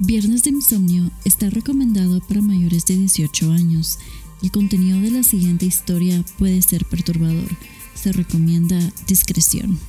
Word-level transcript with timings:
Viernes 0.00 0.44
de 0.44 0.50
Insomnio 0.50 1.10
está 1.24 1.50
recomendado 1.50 2.20
para 2.20 2.40
mayores 2.40 2.86
de 2.86 2.94
18 2.94 3.50
años. 3.50 3.98
El 4.44 4.52
contenido 4.52 5.00
de 5.00 5.10
la 5.10 5.24
siguiente 5.24 5.66
historia 5.66 6.22
puede 6.38 6.62
ser 6.62 6.84
perturbador. 6.84 7.48
Se 7.94 8.12
recomienda 8.12 8.78
discreción. 9.08 9.80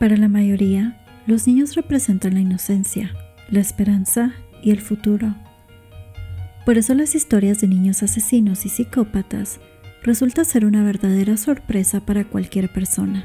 Para 0.00 0.16
la 0.16 0.28
mayoría, 0.28 1.00
los 1.28 1.46
niños 1.46 1.76
representan 1.76 2.34
la 2.34 2.40
inocencia, 2.40 3.14
la 3.50 3.60
esperanza 3.60 4.34
y 4.64 4.72
el 4.72 4.80
futuro. 4.80 5.32
Por 6.66 6.78
eso 6.78 6.94
las 6.94 7.14
historias 7.14 7.60
de 7.60 7.68
niños 7.68 8.02
asesinos 8.02 8.66
y 8.66 8.70
psicópatas 8.70 9.60
resulta 10.02 10.44
ser 10.44 10.66
una 10.66 10.82
verdadera 10.82 11.36
sorpresa 11.36 12.00
para 12.00 12.24
cualquier 12.24 12.72
persona. 12.72 13.24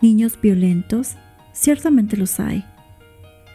Niños 0.00 0.38
violentos, 0.40 1.16
ciertamente 1.52 2.16
los 2.16 2.38
hay, 2.38 2.64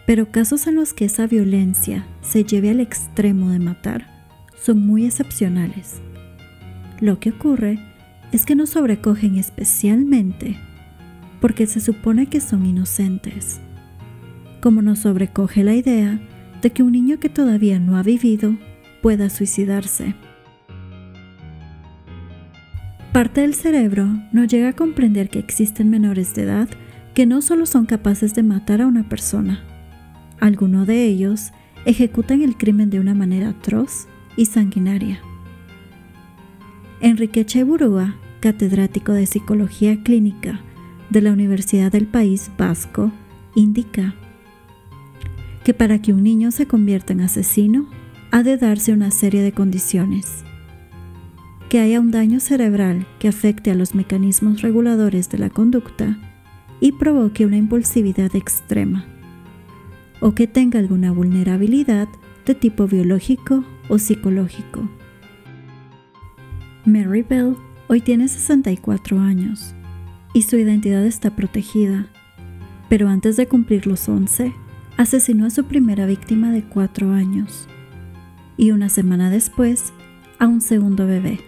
pero 0.06 0.30
casos 0.30 0.68
en 0.68 0.76
los 0.76 0.94
que 0.94 1.06
esa 1.06 1.26
violencia 1.26 2.06
se 2.20 2.44
lleve 2.44 2.70
al 2.70 2.82
extremo 2.82 3.50
de 3.50 3.60
matar 3.60 4.10
son 4.62 4.86
muy 4.86 5.06
excepcionales. 5.06 6.02
Lo 7.00 7.22
que 7.22 7.30
ocurre 7.30 7.80
es 8.34 8.46
que 8.46 8.58
nos 8.58 8.72
sobrecogen 8.72 9.38
especialmente 9.38 10.58
porque 11.40 11.66
se 11.66 11.80
supone 11.80 12.28
que 12.28 12.42
son 12.42 12.66
inocentes. 12.66 13.62
Como 14.60 14.82
nos 14.82 15.00
sobrecoge 15.00 15.64
la 15.64 15.76
idea 15.76 16.20
de 16.64 16.72
que 16.72 16.82
un 16.82 16.94
niño 16.94 17.20
que 17.20 17.30
todavía 17.30 17.78
no 17.78 17.98
ha 17.98 18.04
vivido 18.04 18.56
pueda 19.02 19.30
suicidarse. 19.30 20.16
Parte 23.12 23.42
del 23.42 23.54
cerebro 23.54 24.08
no 24.32 24.46
llega 24.46 24.70
a 24.70 24.74
comprender 24.74 25.30
que 25.30 25.38
existen 25.38 25.92
menores 25.92 26.34
de 26.34 26.44
edad 26.44 26.70
que 27.14 27.28
no 27.28 27.44
solo 27.44 27.68
son 27.68 27.86
capaces 27.86 28.34
de 28.34 28.42
matar 28.42 28.82
a 28.82 28.88
una 28.88 29.08
persona, 29.08 29.64
algunos 30.40 30.88
de 30.88 31.06
ellos 31.06 31.52
ejecutan 31.86 32.42
el 32.42 32.58
crimen 32.58 32.90
de 32.90 33.00
una 33.00 33.14
manera 33.14 33.50
atroz 33.50 34.08
y 34.36 34.46
sanguinaria. 34.46 35.20
Enrique 37.02 37.46
Cheburúa, 37.46 38.16
catedrático 38.40 39.12
de 39.12 39.26
Psicología 39.26 40.02
Clínica 40.02 40.62
de 41.10 41.22
la 41.22 41.34
Universidad 41.34 41.92
del 41.92 42.08
País 42.08 42.50
Vasco, 42.58 43.12
indica 43.54 44.16
que 45.64 45.74
para 45.74 46.02
que 46.02 46.14
un 46.14 46.24
niño 46.24 46.52
se 46.52 46.68
convierta 46.68 47.14
en 47.14 47.22
asesino, 47.22 47.88
ha 48.32 48.44
de 48.44 48.58
darse 48.58 48.94
una 48.94 49.12
serie 49.12 49.42
de 49.42 49.52
condiciones. 49.52 50.44
Que 51.70 51.80
haya 51.80 52.00
un 52.00 52.12
daño 52.12 52.40
cerebral 52.40 53.06
que 53.20 53.28
afecte 53.28 53.72
a 53.72 53.76
los 53.76 53.96
mecanismos 53.96 54.62
reguladores 54.62 55.30
de 55.30 55.38
la 55.38 55.50
conducta 55.50 56.18
y 56.80 56.92
provoque 56.92 57.46
una 57.46 57.58
impulsividad 57.58 58.36
extrema. 58.36 59.06
O 60.20 60.34
que 60.36 60.48
tenga 60.48 60.80
alguna 60.80 61.12
vulnerabilidad 61.12 62.08
de 62.46 62.56
tipo 62.56 62.88
biológico 62.88 63.64
o 63.88 63.98
psicológico. 63.98 64.90
Mary 66.86 67.22
Bell 67.22 67.56
hoy 67.88 68.02
tiene 68.02 68.28
64 68.28 69.20
años 69.20 69.74
y 70.34 70.42
su 70.42 70.58
identidad 70.58 71.06
está 71.06 71.36
protegida, 71.36 72.08
pero 72.90 73.08
antes 73.08 73.38
de 73.38 73.48
cumplir 73.48 73.88
los 73.88 74.10
11, 74.10 74.54
asesinó 74.98 75.46
a 75.46 75.50
su 75.50 75.66
primera 75.66 76.06
víctima 76.06 76.52
de 76.52 76.64
cuatro 76.64 77.12
años 77.12 77.68
y 78.58 78.72
una 78.72 78.90
semana 78.90 79.30
después 79.30 79.94
a 80.40 80.48
un 80.48 80.62
segundo 80.62 81.08
bebé. 81.08 81.40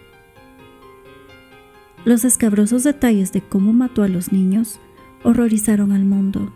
Los 2.06 2.24
escabrosos 2.24 2.84
detalles 2.84 3.32
de 3.32 3.42
cómo 3.42 3.74
mató 3.74 4.04
a 4.04 4.08
los 4.08 4.32
niños 4.32 4.80
horrorizaron 5.24 5.92
al 5.92 6.06
mundo. 6.06 6.54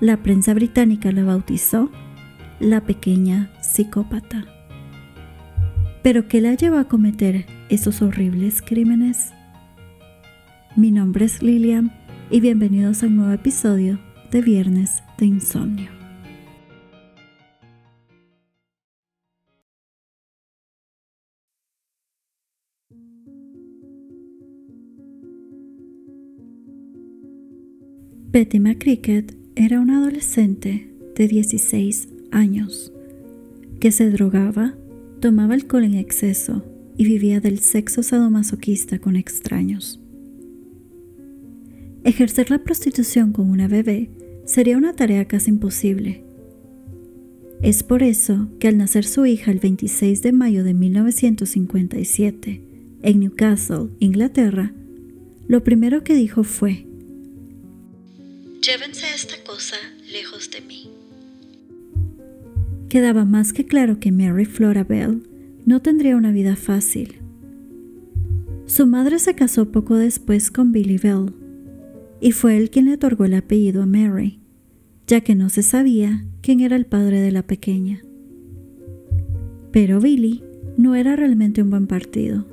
La 0.00 0.18
prensa 0.18 0.54
británica 0.54 1.10
la 1.12 1.24
bautizó 1.24 1.90
la 2.60 2.82
pequeña 2.82 3.50
psicópata. 3.60 4.44
¿Pero 6.02 6.28
qué 6.28 6.40
la 6.40 6.54
llevó 6.54 6.78
a 6.78 6.84
cometer 6.88 7.46
esos 7.68 8.02
horribles 8.02 8.62
crímenes? 8.62 9.32
Mi 10.76 10.90
nombre 10.90 11.24
es 11.24 11.42
Lilian 11.42 11.92
y 12.30 12.40
bienvenidos 12.40 13.02
a 13.02 13.06
un 13.06 13.16
nuevo 13.16 13.32
episodio 13.32 13.98
de 14.30 14.42
Viernes 14.42 15.02
de 15.18 15.26
Insomnio. 15.26 16.01
Betty 28.32 28.60
McCricket 28.60 29.36
era 29.56 29.78
una 29.78 29.98
adolescente 29.98 30.88
de 31.14 31.28
16 31.28 32.08
años 32.30 32.90
que 33.78 33.92
se 33.92 34.08
drogaba, 34.08 34.74
tomaba 35.20 35.52
alcohol 35.52 35.84
en 35.84 35.92
exceso 35.92 36.64
y 36.96 37.04
vivía 37.04 37.40
del 37.40 37.58
sexo 37.58 38.02
sadomasoquista 38.02 38.98
con 39.00 39.16
extraños. 39.16 40.00
Ejercer 42.04 42.50
la 42.50 42.64
prostitución 42.64 43.32
con 43.32 43.50
una 43.50 43.68
bebé 43.68 44.08
sería 44.46 44.78
una 44.78 44.94
tarea 44.94 45.26
casi 45.26 45.50
imposible. 45.50 46.24
Es 47.60 47.82
por 47.82 48.02
eso 48.02 48.48
que 48.58 48.68
al 48.68 48.78
nacer 48.78 49.04
su 49.04 49.26
hija 49.26 49.50
el 49.50 49.58
26 49.58 50.22
de 50.22 50.32
mayo 50.32 50.64
de 50.64 50.72
1957 50.72 52.62
en 53.02 53.20
Newcastle, 53.20 53.90
Inglaterra, 53.98 54.72
lo 55.48 55.62
primero 55.62 56.02
que 56.02 56.14
dijo 56.14 56.44
fue, 56.44 56.86
Llévense 58.62 59.06
esta 59.12 59.34
cosa 59.44 59.74
lejos 60.12 60.48
de 60.52 60.60
mí. 60.60 60.88
Quedaba 62.88 63.24
más 63.24 63.52
que 63.52 63.66
claro 63.66 63.98
que 63.98 64.12
Mary 64.12 64.44
Flora 64.44 64.84
Bell 64.84 65.24
no 65.66 65.82
tendría 65.82 66.16
una 66.16 66.30
vida 66.30 66.54
fácil. 66.54 67.16
Su 68.66 68.86
madre 68.86 69.18
se 69.18 69.34
casó 69.34 69.72
poco 69.72 69.96
después 69.96 70.52
con 70.52 70.70
Billy 70.70 70.96
Bell 70.96 71.34
y 72.20 72.30
fue 72.30 72.56
él 72.56 72.70
quien 72.70 72.84
le 72.84 72.94
otorgó 72.94 73.24
el 73.24 73.34
apellido 73.34 73.82
a 73.82 73.86
Mary, 73.86 74.38
ya 75.08 75.22
que 75.22 75.34
no 75.34 75.48
se 75.48 75.64
sabía 75.64 76.24
quién 76.40 76.60
era 76.60 76.76
el 76.76 76.86
padre 76.86 77.20
de 77.20 77.32
la 77.32 77.42
pequeña. 77.42 78.04
Pero 79.72 80.00
Billy 80.00 80.44
no 80.76 80.94
era 80.94 81.16
realmente 81.16 81.62
un 81.62 81.70
buen 81.70 81.88
partido, 81.88 82.46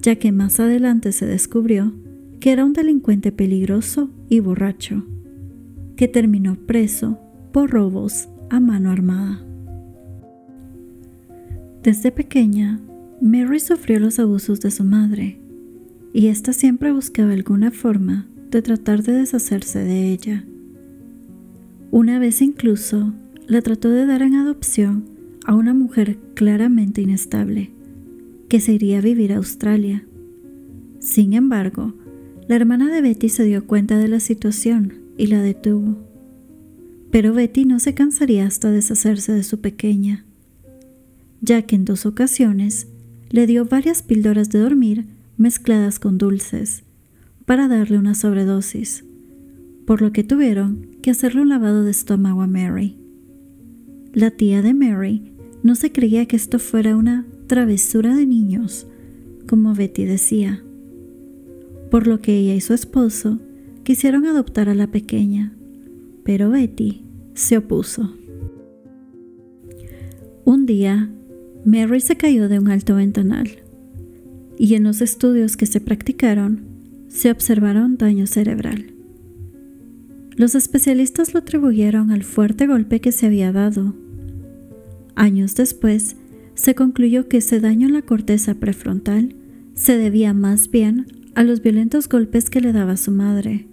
ya 0.00 0.14
que 0.14 0.30
más 0.30 0.60
adelante 0.60 1.10
se 1.10 1.26
descubrió 1.26 1.92
que 2.38 2.52
era 2.52 2.64
un 2.64 2.72
delincuente 2.72 3.32
peligroso 3.32 4.12
y 4.28 4.40
borracho, 4.40 5.04
que 5.96 6.08
terminó 6.08 6.56
preso 6.56 7.18
por 7.52 7.70
robos 7.70 8.28
a 8.50 8.60
mano 8.60 8.90
armada. 8.90 9.44
Desde 11.82 12.10
pequeña, 12.10 12.80
Mary 13.20 13.60
sufrió 13.60 13.98
los 13.98 14.18
abusos 14.18 14.60
de 14.60 14.70
su 14.70 14.84
madre, 14.84 15.40
y 16.12 16.28
ésta 16.28 16.52
siempre 16.52 16.92
buscaba 16.92 17.32
alguna 17.32 17.70
forma 17.70 18.28
de 18.50 18.62
tratar 18.62 19.02
de 19.02 19.12
deshacerse 19.12 19.80
de 19.80 20.12
ella. 20.12 20.44
Una 21.90 22.18
vez 22.18 22.42
incluso 22.42 23.12
la 23.46 23.62
trató 23.62 23.90
de 23.90 24.06
dar 24.06 24.22
en 24.22 24.34
adopción 24.34 25.04
a 25.46 25.54
una 25.54 25.72
mujer 25.74 26.18
claramente 26.34 27.00
inestable, 27.00 27.70
que 28.48 28.60
se 28.60 28.72
iría 28.74 28.98
a 28.98 29.02
vivir 29.02 29.32
a 29.32 29.36
Australia. 29.36 30.04
Sin 30.98 31.32
embargo, 31.32 31.94
la 32.48 32.56
hermana 32.56 32.90
de 32.90 33.02
Betty 33.02 33.28
se 33.28 33.44
dio 33.44 33.66
cuenta 33.66 33.98
de 33.98 34.08
la 34.08 34.20
situación 34.20 34.94
y 35.18 35.26
la 35.26 35.42
detuvo. 35.42 35.98
Pero 37.10 37.34
Betty 37.34 37.66
no 37.66 37.78
se 37.78 37.92
cansaría 37.92 38.46
hasta 38.46 38.70
deshacerse 38.70 39.32
de 39.32 39.42
su 39.42 39.60
pequeña, 39.60 40.24
ya 41.42 41.62
que 41.62 41.76
en 41.76 41.84
dos 41.84 42.06
ocasiones 42.06 42.88
le 43.28 43.46
dio 43.46 43.66
varias 43.66 44.02
píldoras 44.02 44.48
de 44.48 44.60
dormir 44.60 45.04
mezcladas 45.36 45.98
con 45.98 46.16
dulces 46.16 46.84
para 47.44 47.68
darle 47.68 47.98
una 47.98 48.14
sobredosis, 48.14 49.04
por 49.86 50.00
lo 50.00 50.12
que 50.12 50.24
tuvieron 50.24 50.86
que 51.02 51.10
hacerle 51.10 51.42
un 51.42 51.50
lavado 51.50 51.84
de 51.84 51.90
estómago 51.90 52.40
a 52.40 52.46
Mary. 52.46 52.96
La 54.14 54.30
tía 54.30 54.62
de 54.62 54.72
Mary 54.72 55.32
no 55.62 55.74
se 55.74 55.92
creía 55.92 56.24
que 56.24 56.36
esto 56.36 56.58
fuera 56.58 56.96
una 56.96 57.26
travesura 57.46 58.16
de 58.16 58.24
niños, 58.24 58.86
como 59.46 59.74
Betty 59.74 60.06
decía 60.06 60.62
por 61.90 62.06
lo 62.06 62.20
que 62.20 62.36
ella 62.36 62.54
y 62.54 62.60
su 62.60 62.74
esposo 62.74 63.38
quisieron 63.82 64.26
adoptar 64.26 64.68
a 64.68 64.74
la 64.74 64.90
pequeña, 64.90 65.56
pero 66.24 66.50
Betty 66.50 67.04
se 67.34 67.56
opuso. 67.58 68.14
Un 70.44 70.66
día, 70.66 71.10
Mary 71.64 72.00
se 72.00 72.16
cayó 72.16 72.48
de 72.48 72.58
un 72.58 72.68
alto 72.68 72.94
ventanal 72.94 73.48
y 74.58 74.74
en 74.74 74.84
los 74.84 75.00
estudios 75.00 75.56
que 75.56 75.66
se 75.66 75.80
practicaron 75.80 76.66
se 77.08 77.30
observaron 77.30 77.96
daño 77.96 78.26
cerebral. 78.26 78.92
Los 80.36 80.54
especialistas 80.54 81.34
lo 81.34 81.40
atribuyeron 81.40 82.10
al 82.10 82.22
fuerte 82.22 82.66
golpe 82.66 83.00
que 83.00 83.12
se 83.12 83.26
había 83.26 83.52
dado. 83.52 83.94
Años 85.14 85.54
después, 85.54 86.16
se 86.54 86.74
concluyó 86.74 87.28
que 87.28 87.38
ese 87.38 87.60
daño 87.60 87.86
en 87.86 87.94
la 87.94 88.02
corteza 88.02 88.54
prefrontal 88.54 89.34
se 89.74 89.96
debía 89.96 90.34
más 90.34 90.70
bien 90.70 91.06
a 91.34 91.44
los 91.44 91.62
violentos 91.62 92.08
golpes 92.08 92.50
que 92.50 92.60
le 92.60 92.72
daba 92.72 92.96
su 92.96 93.10
madre. 93.10 93.66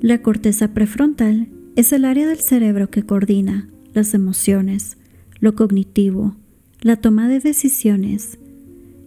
La 0.00 0.22
corteza 0.22 0.74
prefrontal 0.74 1.48
es 1.76 1.92
el 1.92 2.04
área 2.04 2.26
del 2.26 2.38
cerebro 2.38 2.90
que 2.90 3.02
coordina 3.02 3.68
las 3.94 4.14
emociones, 4.14 4.96
lo 5.40 5.54
cognitivo, 5.54 6.36
la 6.80 6.96
toma 6.96 7.28
de 7.28 7.40
decisiones 7.40 8.38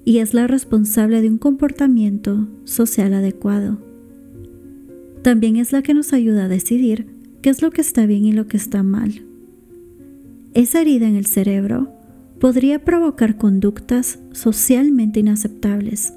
y 0.04 0.20
es 0.20 0.34
la 0.34 0.48
responsable 0.48 1.22
de 1.22 1.30
un 1.30 1.38
comportamiento 1.38 2.48
social 2.66 3.14
adecuado. 3.14 3.80
También 5.22 5.58
es 5.58 5.72
la 5.72 5.82
que 5.82 5.94
nos 5.94 6.14
ayuda 6.14 6.46
a 6.46 6.50
decidir 6.50 7.08
qué 7.42 7.50
es 7.50 7.62
lo 7.62 7.72
que 7.72 7.82
está 7.82 8.06
bien 8.06 8.26
y 8.26 8.32
lo 8.32 8.48
que 8.48 8.58
está 8.58 8.84
mal. 8.84 9.26
Esa 10.54 10.82
herida 10.82 11.08
en 11.08 11.16
el 11.16 11.26
cerebro 11.26 11.92
podría 12.40 12.84
provocar 12.84 13.38
conductas 13.38 14.20
socialmente 14.32 15.20
inaceptables. 15.20 16.14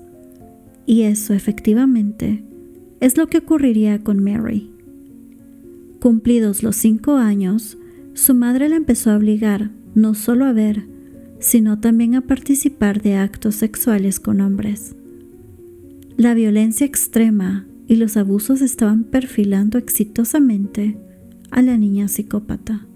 Y 0.87 1.03
eso 1.03 1.35
efectivamente 1.35 2.45
es 3.01 3.17
lo 3.17 3.27
que 3.27 3.39
ocurriría 3.39 4.03
con 4.03 4.23
Mary. 4.23 4.71
Cumplidos 6.01 6.63
los 6.63 6.77
cinco 6.77 7.17
años, 7.17 7.79
su 8.13 8.35
madre 8.35 8.69
la 8.69 8.77
empezó 8.77 9.11
a 9.11 9.17
obligar 9.17 9.71
no 9.95 10.15
solo 10.15 10.45
a 10.45 10.53
ver, 10.53 10.87
sino 11.39 11.81
también 11.81 12.15
a 12.15 12.23
participar 12.23 13.03
de 13.03 13.17
actos 13.17 13.55
sexuales 13.57 14.21
con 14.21 14.41
hombres. 14.41 14.97
La 16.17 16.35
violencia 16.35 16.87
extrema 16.87 17.67
y 17.87 17.97
los 17.97 18.17
abusos 18.17 18.61
estaban 18.61 19.05
perfilando 19.05 19.79
exitosamente 19.79 20.97
a 21.51 21.63
la 21.63 21.77
niña 21.77 22.09
psicópata. 22.09 22.87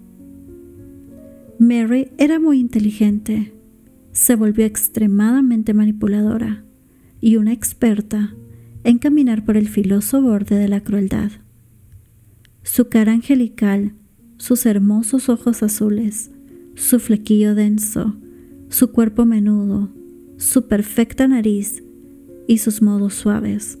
Mary 1.59 2.11
era 2.17 2.39
muy 2.39 2.59
inteligente, 2.59 3.53
se 4.11 4.35
volvió 4.35 4.65
extremadamente 4.65 5.73
manipuladora 5.73 6.63
y 7.21 7.35
una 7.35 7.53
experta 7.53 8.33
en 8.83 8.97
caminar 8.97 9.45
por 9.45 9.57
el 9.57 9.67
filoso 9.67 10.21
borde 10.21 10.55
de 10.55 10.67
la 10.67 10.81
crueldad. 10.81 11.31
Su 12.63 12.87
cara 12.87 13.11
angelical, 13.13 13.93
sus 14.37 14.65
hermosos 14.65 15.29
ojos 15.29 15.63
azules, 15.63 16.31
su 16.75 16.99
flequillo 16.99 17.55
denso, 17.55 18.15
su 18.69 18.91
cuerpo 18.91 19.25
menudo, 19.25 19.89
su 20.37 20.67
perfecta 20.67 21.27
nariz 21.27 21.83
y 22.47 22.59
sus 22.59 22.81
modos 22.81 23.13
suaves. 23.15 23.77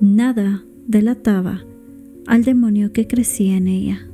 Nada 0.00 0.64
delataba 0.86 1.64
al 2.26 2.44
demonio 2.44 2.92
que 2.92 3.06
crecía 3.06 3.56
en 3.56 3.66
ella. 3.66 4.06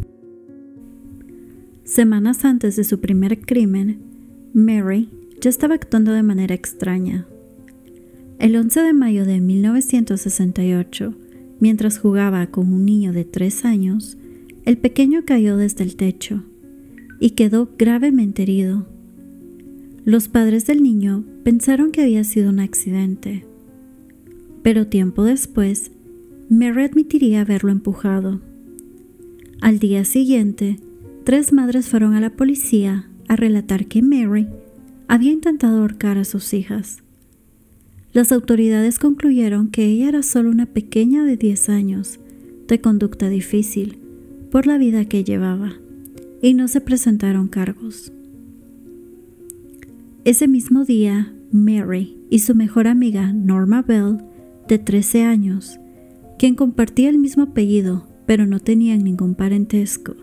Semanas 1.84 2.44
antes 2.44 2.76
de 2.76 2.84
su 2.84 3.00
primer 3.00 3.40
crimen, 3.40 4.00
Mary 4.52 5.08
ya 5.40 5.50
estaba 5.50 5.74
actuando 5.74 6.12
de 6.12 6.22
manera 6.22 6.54
extraña. 6.54 7.26
El 8.38 8.54
11 8.54 8.82
de 8.82 8.92
mayo 8.92 9.24
de 9.24 9.40
1968, 9.40 11.12
mientras 11.58 11.98
jugaba 11.98 12.46
con 12.46 12.72
un 12.72 12.84
niño 12.84 13.12
de 13.12 13.24
tres 13.24 13.64
años, 13.64 14.16
el 14.64 14.78
pequeño 14.78 15.24
cayó 15.24 15.56
desde 15.56 15.82
el 15.82 15.96
techo 15.96 16.44
y 17.18 17.30
quedó 17.30 17.68
gravemente 17.76 18.42
herido. 18.42 18.86
Los 20.04 20.28
padres 20.28 20.66
del 20.66 20.84
niño 20.84 21.24
pensaron 21.42 21.90
que 21.90 22.02
había 22.02 22.22
sido 22.22 22.50
un 22.50 22.60
accidente, 22.60 23.44
pero 24.62 24.86
tiempo 24.86 25.24
después, 25.24 25.90
Mary 26.48 26.84
admitiría 26.84 27.40
haberlo 27.40 27.72
empujado. 27.72 28.40
Al 29.60 29.80
día 29.80 30.04
siguiente, 30.04 30.78
tres 31.24 31.52
madres 31.52 31.88
fueron 31.88 32.14
a 32.14 32.20
la 32.20 32.30
policía 32.30 33.10
a 33.26 33.34
relatar 33.34 33.86
que 33.86 34.00
Mary 34.00 34.46
había 35.08 35.32
intentado 35.32 35.78
ahorcar 35.78 36.18
a 36.18 36.24
sus 36.24 36.54
hijas. 36.54 37.02
Las 38.12 38.32
autoridades 38.32 38.98
concluyeron 38.98 39.70
que 39.70 39.84
ella 39.84 40.08
era 40.08 40.22
solo 40.22 40.50
una 40.50 40.66
pequeña 40.66 41.24
de 41.24 41.36
10 41.36 41.68
años, 41.68 42.20
de 42.66 42.80
conducta 42.80 43.28
difícil, 43.28 43.98
por 44.50 44.66
la 44.66 44.78
vida 44.78 45.04
que 45.04 45.24
llevaba, 45.24 45.74
y 46.40 46.54
no 46.54 46.68
se 46.68 46.80
presentaron 46.80 47.48
cargos. 47.48 48.12
Ese 50.24 50.48
mismo 50.48 50.84
día, 50.84 51.32
Mary 51.52 52.16
y 52.30 52.40
su 52.40 52.54
mejor 52.54 52.86
amiga 52.86 53.32
Norma 53.32 53.82
Bell, 53.82 54.18
de 54.68 54.78
13 54.78 55.22
años, 55.22 55.78
quien 56.38 56.54
compartía 56.54 57.08
el 57.08 57.18
mismo 57.18 57.44
apellido 57.44 58.08
pero 58.28 58.44
no 58.44 58.60
tenían 58.60 59.04
ningún 59.04 59.34
parentesco, 59.34 60.14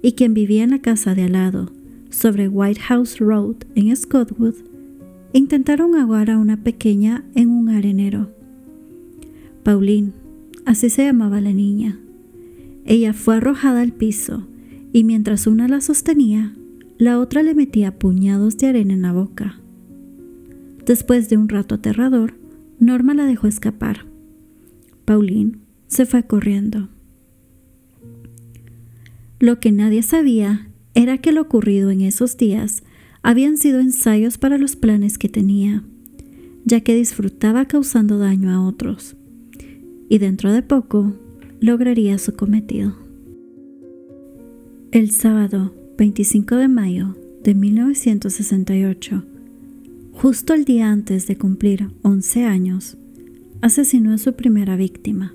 y 0.00 0.12
quien 0.12 0.32
vivía 0.32 0.64
en 0.64 0.70
la 0.70 0.78
casa 0.78 1.14
de 1.14 1.24
al 1.24 1.32
lado, 1.32 1.70
sobre 2.08 2.48
White 2.48 2.80
House 2.80 3.18
Road 3.18 3.56
en 3.74 3.94
Scottwood, 3.94 4.54
intentaron 5.32 5.96
ahogar 5.96 6.30
a 6.30 6.38
una 6.38 6.62
pequeña 6.62 7.24
en 7.34 7.50
un 7.50 7.68
arenero. 7.68 8.30
Pauline, 9.62 10.12
así 10.64 10.90
se 10.90 11.04
llamaba 11.04 11.40
la 11.40 11.52
niña. 11.52 11.98
Ella 12.84 13.12
fue 13.12 13.36
arrojada 13.36 13.82
al 13.82 13.92
piso 13.92 14.46
y 14.92 15.04
mientras 15.04 15.46
una 15.46 15.68
la 15.68 15.80
sostenía, 15.80 16.54
la 16.98 17.18
otra 17.18 17.42
le 17.42 17.54
metía 17.54 17.98
puñados 17.98 18.58
de 18.58 18.66
arena 18.66 18.94
en 18.94 19.02
la 19.02 19.12
boca. 19.12 19.60
Después 20.84 21.28
de 21.28 21.36
un 21.36 21.48
rato 21.48 21.76
aterrador, 21.76 22.34
Norma 22.78 23.14
la 23.14 23.24
dejó 23.26 23.46
escapar. 23.46 24.06
Pauline 25.04 25.58
se 25.86 26.06
fue 26.06 26.24
corriendo. 26.24 26.88
Lo 29.38 29.60
que 29.60 29.72
nadie 29.72 30.02
sabía 30.02 30.68
era 30.94 31.18
que 31.18 31.32
lo 31.32 31.42
ocurrido 31.42 31.90
en 31.90 32.00
esos 32.00 32.36
días 32.36 32.82
habían 33.22 33.56
sido 33.56 33.80
ensayos 33.80 34.38
para 34.38 34.58
los 34.58 34.76
planes 34.76 35.18
que 35.18 35.28
tenía, 35.28 35.84
ya 36.64 36.80
que 36.80 36.94
disfrutaba 36.94 37.66
causando 37.66 38.18
daño 38.18 38.50
a 38.50 38.66
otros, 38.66 39.16
y 40.08 40.18
dentro 40.18 40.52
de 40.52 40.62
poco 40.62 41.14
lograría 41.60 42.18
su 42.18 42.34
cometido. 42.34 42.94
El 44.92 45.10
sábado 45.10 45.74
25 45.98 46.56
de 46.56 46.68
mayo 46.68 47.16
de 47.44 47.54
1968, 47.54 49.24
justo 50.12 50.54
el 50.54 50.64
día 50.64 50.90
antes 50.90 51.26
de 51.26 51.36
cumplir 51.36 51.90
11 52.02 52.44
años, 52.44 52.96
asesinó 53.60 54.12
a 54.12 54.18
su 54.18 54.34
primera 54.34 54.76
víctima. 54.76 55.34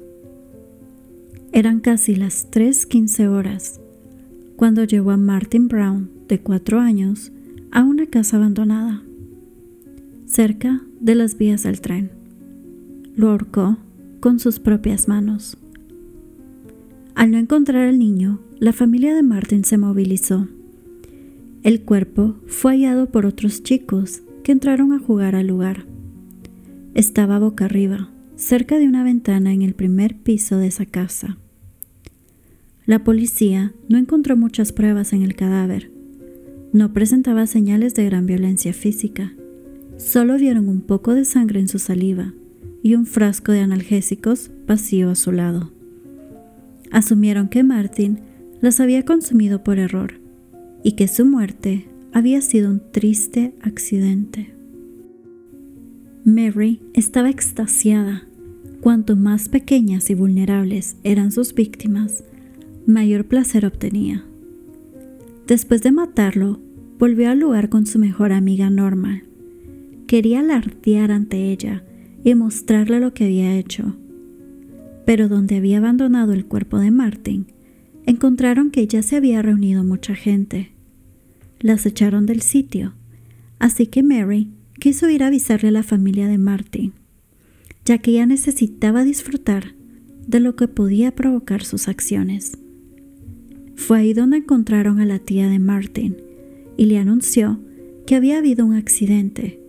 Eran 1.51 1.79
casi 1.79 2.15
las 2.15 2.51
3.15 2.51 3.27
horas 3.27 3.79
cuando 4.55 4.83
llevó 4.83 5.11
a 5.11 5.17
Martin 5.17 5.67
Brown, 5.67 6.09
de 6.27 6.39
cuatro 6.39 6.79
años, 6.79 7.31
a 7.75 7.83
una 7.83 8.05
casa 8.05 8.37
abandonada, 8.37 9.03
cerca 10.25 10.81
de 11.01 11.13
las 11.13 11.37
vías 11.37 11.63
del 11.63 11.81
tren. 11.81 12.09
Lo 13.17 13.29
ahorcó 13.29 13.75
con 14.21 14.39
sus 14.39 14.59
propias 14.59 15.09
manos. 15.09 15.57
Al 17.15 17.31
no 17.31 17.37
encontrar 17.37 17.89
al 17.89 17.99
niño, 17.99 18.39
la 18.59 18.71
familia 18.71 19.13
de 19.13 19.23
Martin 19.23 19.65
se 19.65 19.77
movilizó. 19.77 20.47
El 21.63 21.81
cuerpo 21.81 22.37
fue 22.47 22.75
hallado 22.75 23.11
por 23.11 23.25
otros 23.25 23.61
chicos 23.61 24.21
que 24.45 24.53
entraron 24.53 24.93
a 24.93 24.99
jugar 24.99 25.35
al 25.35 25.47
lugar. 25.47 25.85
Estaba 26.93 27.39
boca 27.39 27.65
arriba, 27.65 28.09
cerca 28.37 28.79
de 28.79 28.87
una 28.87 29.03
ventana 29.03 29.51
en 29.51 29.63
el 29.63 29.73
primer 29.73 30.15
piso 30.15 30.57
de 30.59 30.67
esa 30.67 30.85
casa. 30.85 31.37
La 32.85 33.03
policía 33.03 33.73
no 33.89 33.97
encontró 33.97 34.37
muchas 34.37 34.71
pruebas 34.71 35.11
en 35.11 35.23
el 35.23 35.35
cadáver. 35.35 35.91
No 36.75 36.91
presentaba 36.91 37.47
señales 37.47 37.95
de 37.95 38.03
gran 38.03 38.25
violencia 38.25 38.73
física. 38.73 39.31
Solo 39.95 40.35
vieron 40.35 40.67
un 40.67 40.81
poco 40.81 41.15
de 41.15 41.23
sangre 41.23 41.61
en 41.61 41.69
su 41.69 41.79
saliva 41.79 42.33
y 42.83 42.95
un 42.95 43.05
frasco 43.05 43.53
de 43.53 43.61
analgésicos 43.61 44.51
vacío 44.67 45.09
a 45.09 45.15
su 45.15 45.31
lado. 45.31 45.71
Asumieron 46.91 47.47
que 47.47 47.63
Martin 47.63 48.19
las 48.59 48.81
había 48.81 49.05
consumido 49.05 49.63
por 49.63 49.79
error 49.79 50.15
y 50.83 50.97
que 50.97 51.07
su 51.07 51.25
muerte 51.25 51.85
había 52.11 52.41
sido 52.41 52.69
un 52.71 52.81
triste 52.91 53.53
accidente. 53.61 54.53
Mary 56.25 56.81
estaba 56.93 57.29
extasiada. 57.29 58.27
Cuanto 58.81 59.15
más 59.15 59.47
pequeñas 59.47 60.09
y 60.09 60.13
vulnerables 60.13 60.97
eran 61.05 61.31
sus 61.31 61.55
víctimas, 61.55 62.25
mayor 62.85 63.23
placer 63.23 63.65
obtenía. 63.65 64.25
Después 65.47 65.83
de 65.83 65.91
matarlo, 65.91 66.64
volvió 66.97 67.29
al 67.29 67.39
lugar 67.39 67.69
con 67.69 67.85
su 67.85 67.99
mejor 67.99 68.31
amiga 68.31 68.69
Norma. 68.69 69.21
Quería 70.07 70.39
alardear 70.39 71.11
ante 71.11 71.51
ella 71.51 71.83
y 72.23 72.35
mostrarle 72.35 72.99
lo 72.99 73.13
que 73.13 73.25
había 73.25 73.57
hecho. 73.57 73.95
Pero 75.05 75.27
donde 75.27 75.57
había 75.57 75.79
abandonado 75.79 76.33
el 76.33 76.45
cuerpo 76.45 76.79
de 76.79 76.91
Martin, 76.91 77.47
encontraron 78.05 78.71
que 78.71 78.87
ya 78.87 79.03
se 79.03 79.15
había 79.15 79.41
reunido 79.41 79.83
mucha 79.83 80.15
gente. 80.15 80.71
Las 81.59 81.85
echaron 81.85 82.25
del 82.25 82.41
sitio, 82.41 82.93
así 83.59 83.87
que 83.87 84.03
Mary 84.03 84.51
quiso 84.79 85.09
ir 85.09 85.23
a 85.23 85.27
avisarle 85.27 85.69
a 85.69 85.71
la 85.71 85.83
familia 85.83 86.27
de 86.27 86.37
Martin, 86.37 86.93
ya 87.83 87.97
que 87.97 88.11
ella 88.11 88.25
necesitaba 88.25 89.03
disfrutar 89.03 89.75
de 90.27 90.39
lo 90.39 90.55
que 90.55 90.67
podía 90.67 91.13
provocar 91.13 91.63
sus 91.63 91.87
acciones. 91.87 92.57
Fue 93.75 93.99
ahí 93.99 94.13
donde 94.13 94.37
encontraron 94.37 94.99
a 94.99 95.05
la 95.05 95.19
tía 95.19 95.49
de 95.49 95.59
Martin 95.59 96.24
y 96.77 96.85
le 96.85 96.97
anunció 96.97 97.59
que 98.05 98.15
había 98.15 98.37
habido 98.37 98.65
un 98.65 98.75
accidente, 98.75 99.59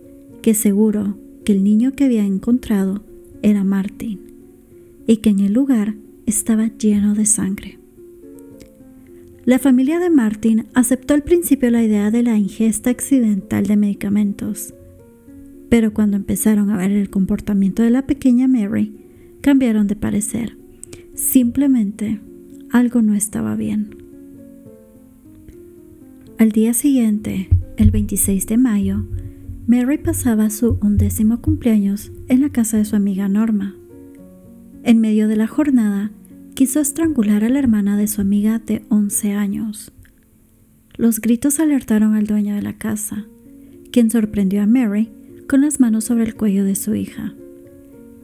que 0.41 0.53
seguro 0.53 1.17
que 1.43 1.53
el 1.53 1.63
niño 1.63 1.93
que 1.93 2.05
había 2.05 2.25
encontrado 2.25 3.03
era 3.41 3.63
Martin 3.63 4.19
y 5.07 5.17
que 5.17 5.29
en 5.29 5.39
el 5.39 5.53
lugar 5.53 5.95
estaba 6.25 6.67
lleno 6.67 7.15
de 7.15 7.25
sangre. 7.25 7.79
La 9.45 9.59
familia 9.59 9.97
de 9.99 10.09
Martin 10.09 10.65
aceptó 10.73 11.13
al 11.13 11.23
principio 11.23 11.71
la 11.71 11.81
idea 11.81 12.11
de 12.11 12.21
la 12.21 12.37
ingesta 12.37 12.89
accidental 12.89 13.65
de 13.65 13.77
medicamentos, 13.77 14.73
pero 15.69 15.93
cuando 15.93 16.17
empezaron 16.17 16.69
a 16.69 16.77
ver 16.77 16.91
el 16.91 17.09
comportamiento 17.09 17.81
de 17.81 17.89
la 17.89 18.05
pequeña 18.05 18.47
Mary, 18.47 18.93
cambiaron 19.41 19.87
de 19.87 19.95
parecer. 19.95 20.57
Simplemente 21.13 22.19
algo 22.71 23.01
no 23.01 23.13
estaba 23.13 23.55
bien. 23.55 24.06
Al 26.39 26.51
día 26.51 26.75
siguiente, 26.75 27.49
el 27.77 27.89
26 27.89 28.45
de 28.45 28.57
mayo, 28.57 29.03
Mary 29.65 29.97
pasaba 29.97 30.51
su 30.51 30.77
undécimo 30.83 31.41
cumpleaños 31.41 32.11
en 32.27 32.41
la 32.41 32.51
casa 32.51 32.77
de 32.77 32.85
su 32.85 32.95
amiga 32.95 33.27
Norma. 33.27 33.75
En 34.83 35.01
medio 35.01 35.27
de 35.27 35.35
la 35.35 35.47
jornada, 35.47 36.11
quiso 36.53 36.79
estrangular 36.79 37.43
a 37.43 37.49
la 37.49 37.57
hermana 37.57 37.97
de 37.97 38.07
su 38.07 38.21
amiga 38.21 38.59
de 38.59 38.83
11 38.89 39.33
años. 39.33 39.91
Los 40.95 41.21
gritos 41.21 41.59
alertaron 41.59 42.13
al 42.13 42.27
dueño 42.27 42.53
de 42.53 42.61
la 42.61 42.77
casa, 42.77 43.25
quien 43.91 44.11
sorprendió 44.11 44.61
a 44.61 44.67
Mary 44.67 45.09
con 45.49 45.61
las 45.61 45.79
manos 45.79 46.03
sobre 46.03 46.25
el 46.25 46.35
cuello 46.35 46.65
de 46.65 46.75
su 46.75 46.93
hija. 46.93 47.33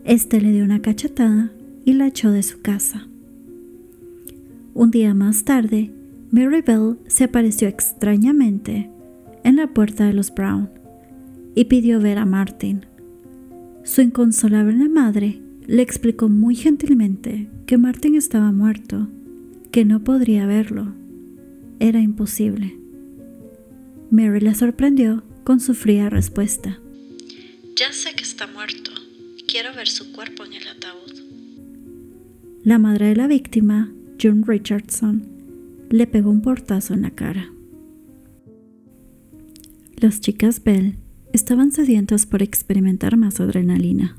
Este 0.04 0.40
le 0.40 0.52
dio 0.52 0.64
una 0.64 0.84
cachetada 0.84 1.52
y 1.84 1.94
la 1.94 2.06
echó 2.06 2.30
de 2.30 2.44
su 2.44 2.62
casa. 2.62 3.08
Un 4.76 4.92
día 4.92 5.16
más 5.16 5.46
tarde, 5.46 5.92
Mary 6.34 6.64
Bell 6.64 6.98
se 7.06 7.26
apareció 7.26 7.68
extrañamente 7.68 8.90
en 9.44 9.58
la 9.58 9.68
puerta 9.68 10.08
de 10.08 10.14
los 10.14 10.34
Brown 10.34 10.68
y 11.54 11.66
pidió 11.66 12.00
ver 12.00 12.18
a 12.18 12.26
Martin. 12.26 12.88
Su 13.84 14.02
inconsolable 14.02 14.90
madre 14.90 15.44
le 15.68 15.84
explicó 15.84 16.30
muy 16.30 16.56
gentilmente 16.56 17.52
que 17.68 17.78
Martin 17.78 18.16
estaba 18.16 18.52
muerto, 18.52 19.10
que 19.72 19.86
no 19.86 20.04
podría 20.04 20.48
verlo. 20.48 20.96
Era 21.80 22.00
imposible. 22.00 22.80
Mary 24.10 24.40
la 24.40 24.56
sorprendió 24.56 25.24
con 25.44 25.60
su 25.60 25.76
fría 25.76 26.10
respuesta. 26.10 26.80
Ya 27.76 27.94
sé 27.94 28.16
que 28.16 28.24
está 28.24 28.48
muerto. 28.48 28.90
Quiero 29.48 29.76
ver 29.76 29.88
su 29.88 30.12
cuerpo 30.12 30.46
en 30.46 30.54
el 30.54 30.68
ataúd. 30.68 31.14
La 32.64 32.80
madre 32.80 33.10
de 33.10 33.18
la 33.18 33.28
víctima, 33.28 33.94
June 34.20 34.44
Richardson, 34.48 35.33
le 35.94 36.08
pegó 36.08 36.32
un 36.32 36.42
portazo 36.42 36.96
en 36.96 37.04
la 37.04 37.12
cara. 37.12 37.54
Las 39.96 40.22
chicas 40.22 40.64
Bell 40.64 40.96
estaban 41.34 41.72
sedientas 41.72 42.26
por 42.26 42.42
experimentar 42.42 43.16
más 43.16 43.40
adrenalina, 43.40 44.18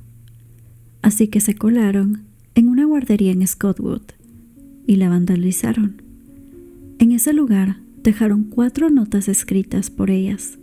así 1.02 1.26
que 1.26 1.40
se 1.40 1.56
colaron 1.56 2.22
en 2.54 2.68
una 2.68 2.84
guardería 2.84 3.32
en 3.32 3.44
Scottwood 3.44 4.02
y 4.86 4.94
la 4.96 5.08
vandalizaron. 5.08 6.00
En 7.00 7.10
ese 7.10 7.32
lugar 7.32 7.80
dejaron 8.04 8.44
cuatro 8.44 8.88
notas 8.88 9.26
escritas 9.26 9.90
por 9.90 10.12
ellas, 10.12 10.60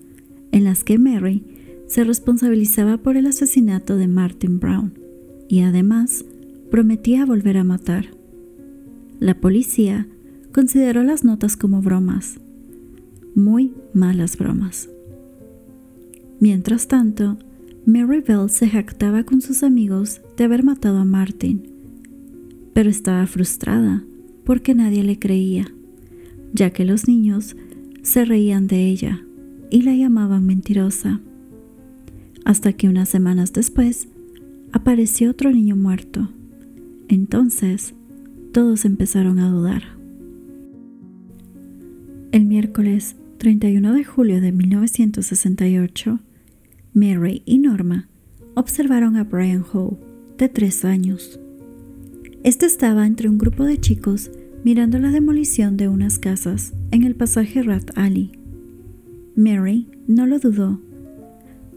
en 0.54 0.64
las 0.64 0.86
que 0.86 0.98
Mary 0.98 1.44
se 1.88 2.06
responsabilizaba 2.06 3.00
por 3.00 3.18
el 3.18 3.26
asesinato 3.26 3.98
de 3.98 4.08
Martin 4.08 4.62
Brown 4.62 4.98
y 5.50 5.60
además 5.60 6.24
prometía 6.70 7.26
volver 7.26 7.58
a 7.58 7.66
matar. 7.66 8.06
La 9.20 9.42
policía 9.42 10.08
consideró 10.52 11.04
las 11.04 11.24
notas 11.24 11.58
como 11.58 11.82
bromas, 11.82 12.40
muy 13.36 13.74
malas 13.94 14.38
bromas. 14.38 14.90
Mientras 16.40 16.88
tanto, 16.88 17.38
Mary 17.86 18.22
Bell 18.22 18.50
se 18.50 18.68
jactaba 18.68 19.24
con 19.24 19.42
sus 19.42 19.64
amigos 19.64 20.22
de 20.38 20.44
haber 20.44 20.64
matado 20.64 20.98
a 20.98 21.06
Martin, 21.06 21.64
pero 22.74 22.90
estaba 22.90 23.26
frustrada 23.28 24.04
porque 24.44 24.76
nadie 24.76 25.04
le 25.04 25.20
creía, 25.20 25.72
ya 26.54 26.72
que 26.72 26.86
los 26.86 27.08
niños 27.08 27.56
se 28.02 28.26
reían 28.26 28.68
de 28.68 28.88
ella 28.88 29.24
y 29.70 29.84
la 29.84 29.94
llamaban 29.94 30.46
mentirosa 30.46 31.22
hasta 32.44 32.74
que 32.74 32.90
unas 32.90 33.10
semanas 33.10 33.54
después 33.54 34.08
apareció 34.72 35.32
otro 35.32 35.52
niño 35.52 35.76
muerto. 35.76 36.30
Entonces, 37.08 37.94
todos 38.52 38.86
empezaron 38.86 39.40
a 39.40 39.50
dudar. 39.50 40.01
El 42.32 42.46
miércoles 42.46 43.16
31 43.38 43.94
de 43.94 44.04
julio 44.04 44.42
de 44.42 44.52
1968, 44.52 46.20
Mary 46.94 47.42
y 47.46 47.58
Norma 47.58 48.10
observaron 48.56 49.18
a 49.18 49.24
Brian 49.24 49.64
Howe, 49.72 49.98
de 50.38 50.50
tres 50.50 50.86
años. 50.86 51.40
Este 52.44 52.66
estaba 52.66 53.06
entre 53.06 53.30
un 53.30 53.38
grupo 53.38 53.64
de 53.66 53.80
chicos 53.80 54.32
mirando 54.64 54.98
la 55.00 55.12
demolición 55.12 55.78
de 55.78 55.88
unas 55.88 56.20
casas 56.20 56.74
en 56.92 57.04
el 57.04 57.16
pasaje 57.16 57.64
Rat 57.64 57.92
Alley. 57.96 58.32
Mary 59.36 59.88
no 60.08 60.26
lo 60.26 60.40
dudó 60.40 60.80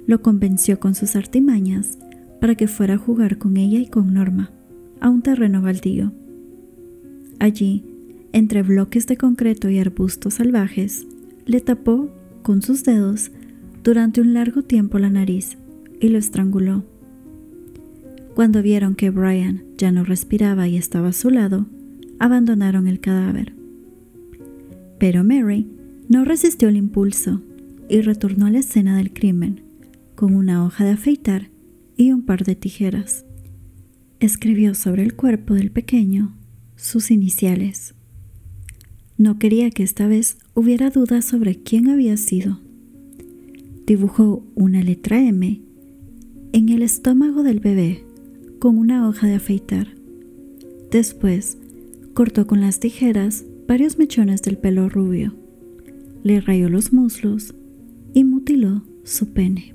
lo 0.06 0.20
convenció 0.22 0.80
con 0.80 0.94
sus 0.94 1.16
artimañas 1.16 1.98
para 2.40 2.54
que 2.54 2.68
fuera 2.68 2.94
a 2.94 2.98
jugar 2.98 3.38
con 3.38 3.56
ella 3.56 3.78
y 3.78 3.86
con 3.86 4.12
Norma 4.12 4.50
a 5.00 5.08
un 5.08 5.22
terreno 5.22 5.62
baldío. 5.62 6.12
Allí, 7.38 7.84
entre 8.34 8.64
bloques 8.64 9.06
de 9.06 9.16
concreto 9.16 9.70
y 9.70 9.78
arbustos 9.78 10.34
salvajes, 10.34 11.06
le 11.46 11.60
tapó 11.60 12.10
con 12.42 12.62
sus 12.62 12.82
dedos 12.82 13.30
durante 13.84 14.20
un 14.20 14.34
largo 14.34 14.62
tiempo 14.62 14.98
la 14.98 15.08
nariz 15.08 15.56
y 16.00 16.08
lo 16.08 16.18
estranguló. 16.18 16.84
Cuando 18.34 18.60
vieron 18.60 18.96
que 18.96 19.10
Brian 19.10 19.62
ya 19.78 19.92
no 19.92 20.02
respiraba 20.02 20.66
y 20.66 20.76
estaba 20.76 21.08
a 21.08 21.12
su 21.12 21.30
lado, 21.30 21.66
abandonaron 22.18 22.88
el 22.88 22.98
cadáver. 22.98 23.54
Pero 24.98 25.22
Mary 25.22 25.68
no 26.08 26.24
resistió 26.24 26.68
el 26.68 26.76
impulso 26.76 27.40
y 27.88 28.00
retornó 28.00 28.46
a 28.46 28.50
la 28.50 28.58
escena 28.58 28.96
del 28.96 29.12
crimen 29.12 29.60
con 30.16 30.34
una 30.34 30.64
hoja 30.64 30.84
de 30.84 30.90
afeitar 30.90 31.50
y 31.96 32.10
un 32.10 32.22
par 32.22 32.44
de 32.44 32.56
tijeras. 32.56 33.24
Escribió 34.18 34.74
sobre 34.74 35.04
el 35.04 35.14
cuerpo 35.14 35.54
del 35.54 35.70
pequeño 35.70 36.34
sus 36.74 37.12
iniciales. 37.12 37.93
No 39.16 39.38
quería 39.38 39.70
que 39.70 39.84
esta 39.84 40.08
vez 40.08 40.38
hubiera 40.54 40.90
dudas 40.90 41.24
sobre 41.24 41.54
quién 41.54 41.88
había 41.88 42.16
sido. 42.16 42.58
Dibujó 43.86 44.44
una 44.56 44.82
letra 44.82 45.20
M 45.20 45.60
en 46.52 46.68
el 46.68 46.82
estómago 46.82 47.44
del 47.44 47.60
bebé 47.60 48.04
con 48.58 48.76
una 48.76 49.08
hoja 49.08 49.28
de 49.28 49.34
afeitar. 49.34 49.88
Después, 50.90 51.58
cortó 52.12 52.48
con 52.48 52.60
las 52.60 52.80
tijeras 52.80 53.44
varios 53.68 53.98
mechones 53.98 54.42
del 54.42 54.58
pelo 54.58 54.88
rubio, 54.88 55.34
le 56.24 56.40
rayó 56.40 56.68
los 56.68 56.92
muslos 56.92 57.54
y 58.14 58.24
mutiló 58.24 58.82
su 59.04 59.32
pene. 59.32 59.74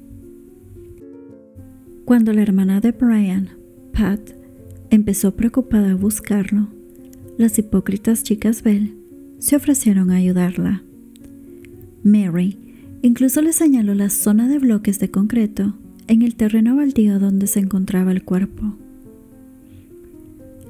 Cuando 2.03 2.33
la 2.33 2.41
hermana 2.41 2.81
de 2.81 2.91
Brian, 2.91 3.49
Pat, 3.93 4.19
empezó 4.89 5.35
preocupada 5.35 5.91
a 5.91 5.95
buscarlo, 5.95 6.67
las 7.37 7.57
hipócritas 7.57 8.23
chicas 8.23 8.63
Bell 8.63 8.98
se 9.39 9.55
ofrecieron 9.55 10.11
a 10.11 10.15
ayudarla. 10.15 10.83
Mary 12.03 12.57
incluso 13.01 13.41
le 13.41 13.53
señaló 13.53 13.95
la 13.95 14.09
zona 14.09 14.47
de 14.47 14.59
bloques 14.59 14.99
de 14.99 15.09
concreto 15.09 15.75
en 16.07 16.21
el 16.21 16.35
terreno 16.35 16.75
baldío 16.75 17.19
donde 17.19 17.47
se 17.47 17.59
encontraba 17.59 18.11
el 18.11 18.23
cuerpo. 18.23 18.75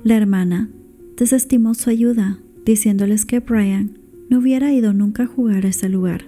La 0.03 0.15
hermana 0.15 0.69
desestimó 1.17 1.73
su 1.73 1.89
ayuda, 1.89 2.39
diciéndoles 2.65 3.25
que 3.25 3.39
Brian 3.39 3.97
no 4.29 4.39
hubiera 4.39 4.71
ido 4.71 4.93
nunca 4.93 5.23
a 5.23 5.27
jugar 5.27 5.65
a 5.65 5.69
ese 5.69 5.89
lugar. 5.89 6.25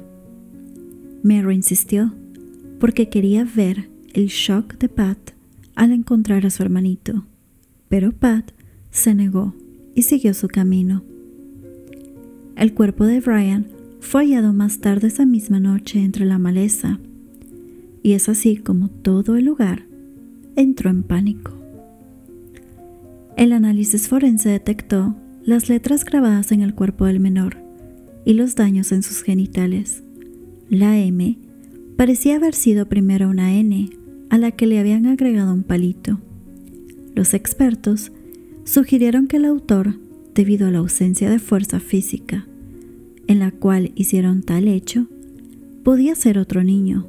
Mary 1.23 1.55
insistió 1.55 2.13
porque 2.79 3.09
quería 3.09 3.43
ver 3.43 3.89
el 4.13 4.27
shock 4.27 4.77
de 4.77 4.89
Pat 4.89 5.19
al 5.75 5.91
encontrar 5.91 6.45
a 6.45 6.49
su 6.49 6.63
hermanito, 6.63 7.25
pero 7.89 8.11
Pat 8.11 8.51
se 8.89 9.13
negó 9.13 9.53
y 9.93 10.01
siguió 10.01 10.33
su 10.33 10.47
camino. 10.47 11.03
El 12.61 12.75
cuerpo 12.75 13.07
de 13.07 13.21
Brian 13.21 13.65
fue 14.01 14.21
hallado 14.21 14.53
más 14.53 14.81
tarde 14.81 15.07
esa 15.07 15.25
misma 15.25 15.59
noche 15.59 15.99
entre 15.99 16.25
la 16.25 16.37
maleza, 16.37 16.99
y 18.03 18.11
es 18.11 18.29
así 18.29 18.57
como 18.57 18.87
todo 18.87 19.35
el 19.35 19.45
lugar 19.45 19.87
entró 20.55 20.91
en 20.91 21.01
pánico. 21.01 21.57
El 23.35 23.53
análisis 23.53 24.07
forense 24.07 24.49
detectó 24.49 25.15
las 25.43 25.69
letras 25.69 26.05
grabadas 26.05 26.51
en 26.51 26.61
el 26.61 26.75
cuerpo 26.75 27.05
del 27.05 27.19
menor 27.19 27.57
y 28.25 28.33
los 28.33 28.53
daños 28.53 28.91
en 28.91 29.01
sus 29.01 29.23
genitales. 29.23 30.03
La 30.69 30.99
M 30.99 31.39
parecía 31.97 32.35
haber 32.35 32.53
sido 32.53 32.87
primero 32.87 33.27
una 33.27 33.55
N 33.55 33.89
a 34.29 34.37
la 34.37 34.51
que 34.51 34.67
le 34.67 34.77
habían 34.77 35.07
agregado 35.07 35.51
un 35.51 35.63
palito. 35.63 36.19
Los 37.15 37.33
expertos 37.33 38.11
sugirieron 38.65 39.25
que 39.25 39.37
el 39.37 39.45
autor, 39.45 39.95
debido 40.35 40.67
a 40.67 40.69
la 40.69 40.77
ausencia 40.77 41.27
de 41.27 41.39
fuerza 41.39 41.79
física 41.79 42.45
en 43.27 43.39
la 43.39 43.51
cual 43.51 43.91
hicieron 43.95 44.43
tal 44.43 44.67
hecho, 44.67 45.07
podía 45.83 46.15
ser 46.15 46.37
otro 46.37 46.63
niño. 46.63 47.07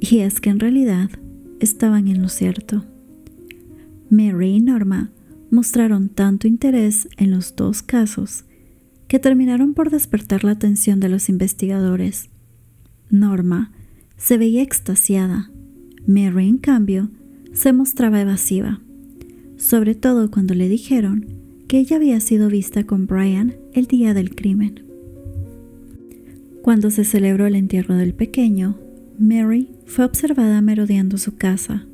Y 0.00 0.18
es 0.18 0.40
que 0.40 0.50
en 0.50 0.60
realidad 0.60 1.10
estaban 1.60 2.08
en 2.08 2.22
lo 2.22 2.28
cierto. 2.28 2.84
Mary 4.10 4.56
y 4.56 4.60
Norma 4.60 5.10
mostraron 5.50 6.08
tanto 6.08 6.46
interés 6.46 7.08
en 7.16 7.30
los 7.30 7.56
dos 7.56 7.82
casos 7.82 8.44
que 9.08 9.18
terminaron 9.18 9.74
por 9.74 9.90
despertar 9.90 10.44
la 10.44 10.52
atención 10.52 11.00
de 11.00 11.08
los 11.08 11.28
investigadores. 11.28 12.30
Norma 13.10 13.72
se 14.16 14.38
veía 14.38 14.62
extasiada. 14.62 15.50
Mary, 16.06 16.48
en 16.48 16.58
cambio, 16.58 17.10
se 17.52 17.72
mostraba 17.72 18.20
evasiva, 18.20 18.80
sobre 19.56 19.94
todo 19.94 20.30
cuando 20.30 20.54
le 20.54 20.68
dijeron 20.68 21.26
que 21.68 21.78
ella 21.78 21.96
había 21.96 22.20
sido 22.20 22.48
vista 22.48 22.84
con 22.84 23.06
Brian 23.06 23.54
el 23.72 23.86
día 23.86 24.12
del 24.12 24.34
crimen. 24.34 24.83
Cuando 26.64 26.90
se 26.90 27.04
celebró 27.04 27.44
el 27.44 27.56
entierro 27.56 27.94
del 27.94 28.14
pequeño, 28.14 28.78
Mary 29.18 29.68
fue 29.84 30.06
observada 30.06 30.62
merodeando 30.62 31.18
su 31.18 31.36
casa. 31.36 31.86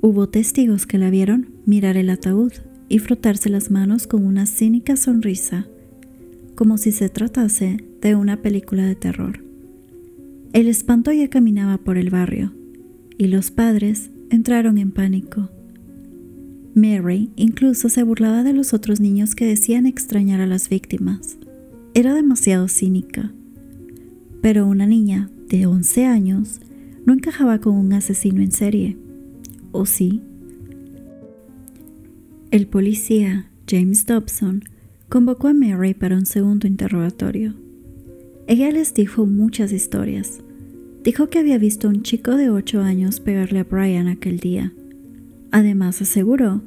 Hubo 0.00 0.28
testigos 0.28 0.86
que 0.86 0.98
la 0.98 1.08
vieron 1.08 1.50
mirar 1.66 1.96
el 1.96 2.10
ataúd 2.10 2.52
y 2.88 2.98
frotarse 2.98 3.48
las 3.48 3.70
manos 3.70 4.08
con 4.08 4.26
una 4.26 4.46
cínica 4.46 4.96
sonrisa, 4.96 5.68
como 6.56 6.78
si 6.78 6.90
se 6.90 7.10
tratase 7.10 7.76
de 8.02 8.16
una 8.16 8.42
película 8.42 8.84
de 8.84 8.96
terror. 8.96 9.44
El 10.52 10.66
espanto 10.66 11.12
ya 11.12 11.30
caminaba 11.30 11.78
por 11.78 11.96
el 11.96 12.10
barrio 12.10 12.52
y 13.18 13.28
los 13.28 13.52
padres 13.52 14.10
entraron 14.30 14.78
en 14.78 14.90
pánico. 14.90 15.48
Mary 16.74 17.30
incluso 17.36 17.88
se 17.88 18.02
burlaba 18.02 18.42
de 18.42 18.52
los 18.52 18.74
otros 18.74 18.98
niños 18.98 19.36
que 19.36 19.46
decían 19.46 19.86
extrañar 19.86 20.40
a 20.40 20.48
las 20.48 20.68
víctimas. 20.68 21.38
Era 21.94 22.14
demasiado 22.14 22.66
cínica. 22.66 23.32
Pero 24.40 24.66
una 24.66 24.86
niña 24.86 25.30
de 25.48 25.66
11 25.66 26.06
años 26.06 26.60
no 27.04 27.12
encajaba 27.12 27.60
con 27.60 27.74
un 27.74 27.92
asesino 27.92 28.40
en 28.40 28.52
serie. 28.52 28.96
¿O 29.72 29.86
sí? 29.86 30.22
El 32.50 32.66
policía, 32.66 33.50
James 33.68 34.06
Dobson, 34.06 34.64
convocó 35.08 35.48
a 35.48 35.54
Mary 35.54 35.94
para 35.94 36.16
un 36.16 36.26
segundo 36.26 36.66
interrogatorio. 36.66 37.54
Ella 38.46 38.70
les 38.72 38.94
dijo 38.94 39.26
muchas 39.26 39.70
historias. 39.70 40.40
Dijo 41.04 41.28
que 41.28 41.38
había 41.38 41.56
visto 41.56 41.86
a 41.86 41.90
un 41.90 42.02
chico 42.02 42.36
de 42.36 42.50
8 42.50 42.80
años 42.80 43.20
pegarle 43.20 43.60
a 43.60 43.64
Brian 43.64 44.08
aquel 44.08 44.38
día. 44.38 44.72
Además 45.52 46.02
aseguró 46.02 46.62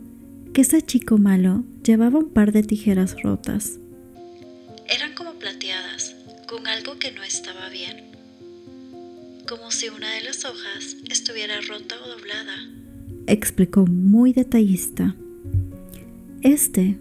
que 0.53 0.61
ese 0.61 0.81
chico 0.81 1.17
malo 1.17 1.65
llevaba 1.83 2.19
un 2.19 2.29
par 2.29 2.51
de 2.51 2.63
tijeras 2.63 3.21
rotas. 3.21 3.79
Eran 4.87 5.13
como 5.15 5.33
plateadas, 5.33 5.92
con 6.53 6.67
algo 6.67 7.00
que 7.00 7.12
no 7.12 7.24
estaba 7.24 7.67
bien. 7.69 7.98
Como 9.50 9.72
si 9.72 9.89
una 9.89 10.13
de 10.13 10.22
las 10.22 10.45
hojas 10.45 10.98
estuviera 11.10 11.55
rota 11.67 11.95
o 12.05 12.07
doblada. 12.07 12.53
Explicó 13.25 13.88
muy 13.88 14.33
detallista. 14.33 15.15
Este, 16.41 17.00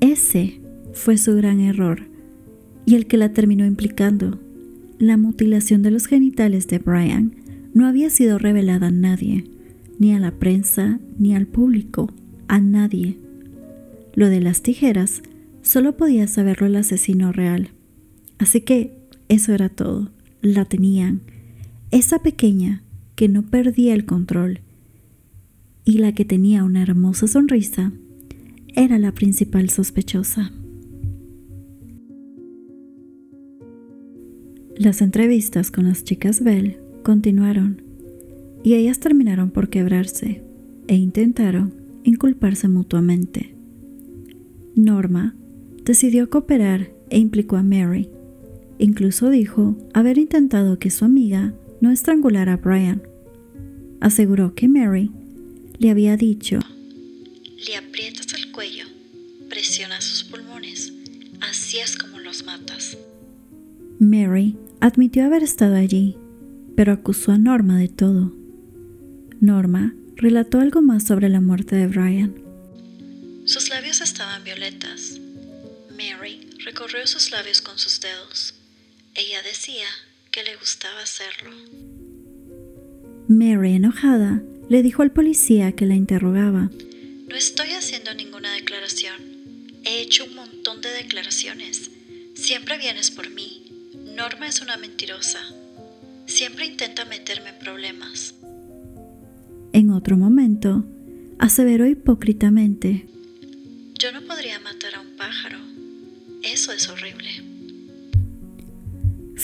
ese 0.00 0.62
fue 0.94 1.18
su 1.18 1.36
gran 1.36 1.60
error 1.60 2.08
y 2.86 2.94
el 2.94 3.06
que 3.06 3.18
la 3.18 3.34
terminó 3.34 3.66
implicando. 3.66 4.40
La 4.98 5.18
mutilación 5.18 5.82
de 5.82 5.90
los 5.90 6.06
genitales 6.06 6.66
de 6.66 6.78
Brian 6.78 7.36
no 7.74 7.86
había 7.86 8.08
sido 8.08 8.38
revelada 8.38 8.86
a 8.86 8.90
nadie, 8.90 9.44
ni 9.98 10.14
a 10.14 10.18
la 10.18 10.30
prensa 10.30 10.98
ni 11.18 11.36
al 11.36 11.46
público, 11.46 12.10
a 12.48 12.58
nadie. 12.58 13.18
Lo 14.14 14.30
de 14.30 14.40
las 14.40 14.62
tijeras 14.62 15.20
solo 15.60 15.98
podía 15.98 16.26
saberlo 16.26 16.68
el 16.68 16.76
asesino 16.76 17.32
real. 17.32 17.75
Así 18.38 18.60
que 18.60 18.96
eso 19.28 19.52
era 19.52 19.68
todo. 19.68 20.10
La 20.42 20.64
tenían. 20.64 21.20
Esa 21.90 22.20
pequeña 22.20 22.82
que 23.14 23.28
no 23.28 23.42
perdía 23.42 23.94
el 23.94 24.04
control 24.04 24.60
y 25.84 25.98
la 25.98 26.12
que 26.12 26.24
tenía 26.24 26.64
una 26.64 26.82
hermosa 26.82 27.26
sonrisa 27.26 27.92
era 28.74 28.98
la 28.98 29.12
principal 29.12 29.70
sospechosa. 29.70 30.52
Las 34.76 35.00
entrevistas 35.00 35.70
con 35.70 35.88
las 35.88 36.04
chicas 36.04 36.42
Bell 36.42 36.78
continuaron 37.02 37.80
y 38.62 38.74
ellas 38.74 39.00
terminaron 39.00 39.50
por 39.50 39.70
quebrarse 39.70 40.42
e 40.88 40.96
intentaron 40.96 41.72
inculparse 42.04 42.68
mutuamente. 42.68 43.54
Norma 44.74 45.34
decidió 45.84 46.28
cooperar 46.28 46.90
e 47.08 47.18
implicó 47.18 47.56
a 47.56 47.62
Mary. 47.62 48.10
Incluso 48.78 49.30
dijo 49.30 49.76
haber 49.94 50.18
intentado 50.18 50.78
que 50.78 50.90
su 50.90 51.04
amiga 51.04 51.54
no 51.80 51.90
estrangulara 51.90 52.54
a 52.54 52.56
Brian. 52.56 53.02
Aseguró 54.00 54.54
que 54.54 54.68
Mary 54.68 55.10
le 55.78 55.90
había 55.90 56.16
dicho, 56.16 56.58
Le 57.66 57.76
aprietas 57.76 58.32
el 58.34 58.52
cuello, 58.52 58.84
presiona 59.48 60.00
sus 60.00 60.24
pulmones, 60.24 60.92
así 61.40 61.78
es 61.78 61.96
como 61.96 62.18
los 62.18 62.44
matas. 62.44 62.96
Mary 63.98 64.56
admitió 64.80 65.24
haber 65.24 65.42
estado 65.42 65.76
allí, 65.76 66.16
pero 66.76 66.92
acusó 66.92 67.32
a 67.32 67.38
Norma 67.38 67.78
de 67.78 67.88
todo. 67.88 68.34
Norma 69.40 69.94
relató 70.16 70.60
algo 70.60 70.82
más 70.82 71.06
sobre 71.06 71.28
la 71.28 71.40
muerte 71.40 71.76
de 71.76 71.86
Brian. 71.86 72.34
Sus 73.44 73.70
labios 73.70 74.00
estaban 74.00 74.44
violetas. 74.44 75.18
Mary 75.90 76.50
recorrió 76.64 77.06
sus 77.06 77.30
labios 77.30 77.62
con 77.62 77.78
sus 77.78 78.00
dedos. 78.00 78.55
Ella 79.18 79.42
decía 79.42 79.86
que 80.30 80.42
le 80.42 80.56
gustaba 80.56 81.00
hacerlo. 81.00 81.50
Mary, 83.28 83.72
enojada, 83.72 84.42
le 84.68 84.82
dijo 84.82 85.00
al 85.00 85.10
policía 85.10 85.72
que 85.72 85.86
la 85.86 85.94
interrogaba. 85.94 86.70
No 87.26 87.34
estoy 87.34 87.70
haciendo 87.70 88.12
ninguna 88.12 88.52
declaración. 88.52 89.16
He 89.84 90.02
hecho 90.02 90.26
un 90.26 90.34
montón 90.34 90.82
de 90.82 90.90
declaraciones. 90.90 91.90
Siempre 92.34 92.76
vienes 92.76 93.10
por 93.10 93.30
mí. 93.30 93.64
Norma 94.14 94.48
es 94.48 94.60
una 94.60 94.76
mentirosa. 94.76 95.40
Siempre 96.26 96.66
intenta 96.66 97.06
meterme 97.06 97.50
en 97.50 97.58
problemas. 97.58 98.34
En 99.72 99.90
otro 99.92 100.18
momento, 100.18 100.84
aseveró 101.38 101.86
hipócritamente. 101.86 103.06
Yo 103.98 104.12
no 104.12 104.20
podría 104.22 104.60
matar 104.60 104.96
a 104.96 105.00
un 105.00 105.16
pájaro. 105.16 105.58
Eso 106.42 106.72
es 106.72 106.88
horrible. 106.90 107.55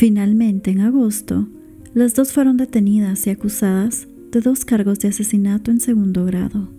Finalmente, 0.02 0.72
en 0.72 0.80
agosto, 0.80 1.48
las 1.94 2.16
dos 2.16 2.32
fueron 2.32 2.56
detenidas 2.56 3.24
y 3.28 3.30
acusadas 3.30 4.08
de 4.32 4.40
dos 4.40 4.64
cargos 4.64 4.98
de 4.98 5.06
asesinato 5.06 5.70
en 5.70 5.78
segundo 5.78 6.24
grado. 6.24 6.72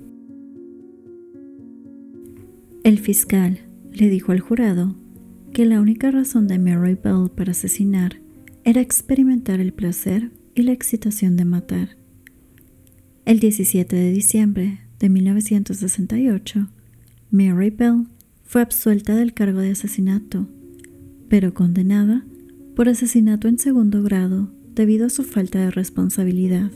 El 2.84 3.00
fiscal 3.00 3.62
le 3.94 4.10
dijo 4.10 4.34
al 4.34 4.42
jurado 4.42 4.98
que 5.54 5.66
la 5.66 5.80
única 5.80 6.12
razón 6.12 6.50
de 6.50 6.60
Mary 6.60 6.98
Bell 7.02 7.32
para 7.34 7.52
asesinar 7.52 8.20
era 8.66 8.82
experimentar 8.82 9.62
el 9.62 9.72
placer 9.72 10.32
y 10.54 10.64
la 10.64 10.74
excitación 10.74 11.38
de 11.38 11.46
matar. 11.46 11.96
El 13.24 13.40
17 13.40 13.96
de 13.96 14.12
diciembre 14.12 14.82
de 15.00 15.08
1968, 15.08 16.68
Mary 17.32 17.70
Bell 17.70 18.06
fue 18.44 18.62
absuelta 18.62 19.16
del 19.16 19.34
cargo 19.34 19.62
de 19.62 19.72
asesinato, 19.72 20.50
pero 21.30 21.54
condenada 21.54 22.26
por 22.76 22.90
asesinato 22.90 23.48
en 23.48 23.60
segundo 23.60 24.04
grado 24.04 24.50
debido 24.74 25.06
a 25.06 25.10
su 25.10 25.24
falta 25.24 25.60
de 25.60 25.72
responsabilidad. 25.72 26.72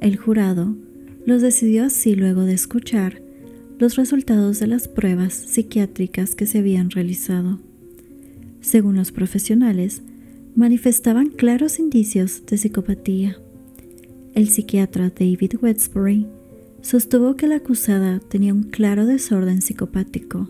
El 0.00 0.16
jurado 0.16 0.76
los 1.26 1.42
decidió 1.42 1.84
así 1.84 2.14
luego 2.14 2.42
de 2.42 2.54
escuchar 2.54 3.22
los 3.78 3.96
resultados 3.96 4.60
de 4.60 4.66
las 4.66 4.88
pruebas 4.88 5.34
psiquiátricas 5.34 6.34
que 6.34 6.46
se 6.46 6.58
habían 6.58 6.90
realizado. 6.90 7.60
Según 8.60 8.96
los 8.96 9.12
profesionales, 9.12 10.02
manifestaban 10.54 11.30
claros 11.30 11.78
indicios 11.78 12.44
de 12.46 12.58
psicopatía. 12.58 13.38
El 14.34 14.48
psiquiatra 14.48 15.10
David 15.10 15.54
Westbury 15.60 16.26
sostuvo 16.82 17.34
que 17.36 17.46
la 17.46 17.56
acusada 17.56 18.20
tenía 18.20 18.52
un 18.52 18.64
claro 18.64 19.06
desorden 19.06 19.62
psicopático 19.62 20.48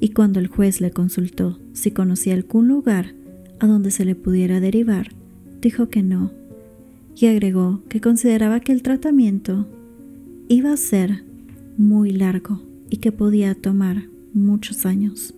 y 0.00 0.10
cuando 0.10 0.38
el 0.38 0.46
juez 0.46 0.80
le 0.80 0.90
consultó 0.90 1.58
si 1.72 1.90
conocía 1.90 2.34
algún 2.34 2.68
lugar 2.68 3.14
a 3.60 3.66
donde 3.66 3.90
se 3.90 4.04
le 4.04 4.14
pudiera 4.14 4.60
derivar, 4.60 5.12
dijo 5.60 5.88
que 5.88 6.02
no 6.02 6.30
y 7.20 7.26
agregó 7.26 7.82
que 7.88 8.00
consideraba 8.00 8.60
que 8.60 8.72
el 8.72 8.82
tratamiento 8.82 9.66
iba 10.48 10.72
a 10.72 10.76
ser 10.76 11.24
muy 11.76 12.12
largo 12.12 12.62
y 12.90 12.98
que 12.98 13.12
podía 13.12 13.54
tomar 13.54 14.04
muchos 14.32 14.86
años. 14.86 15.34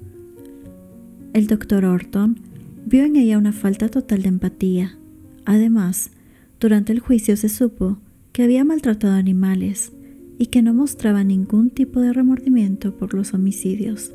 El 1.32 1.46
doctor 1.46 1.84
Orton 1.84 2.38
vio 2.86 3.04
en 3.04 3.16
ella 3.16 3.38
una 3.38 3.52
falta 3.52 3.88
total 3.88 4.22
de 4.22 4.28
empatía. 4.28 4.96
Además, 5.44 6.10
durante 6.58 6.92
el 6.92 7.00
juicio 7.00 7.36
se 7.36 7.48
supo 7.48 7.98
que 8.32 8.42
había 8.42 8.64
maltratado 8.64 9.14
animales 9.14 9.92
y 10.38 10.46
que 10.46 10.62
no 10.62 10.74
mostraba 10.74 11.24
ningún 11.24 11.70
tipo 11.70 12.00
de 12.00 12.12
remordimiento 12.12 12.94
por 12.94 13.14
los 13.14 13.32
homicidios. 13.32 14.12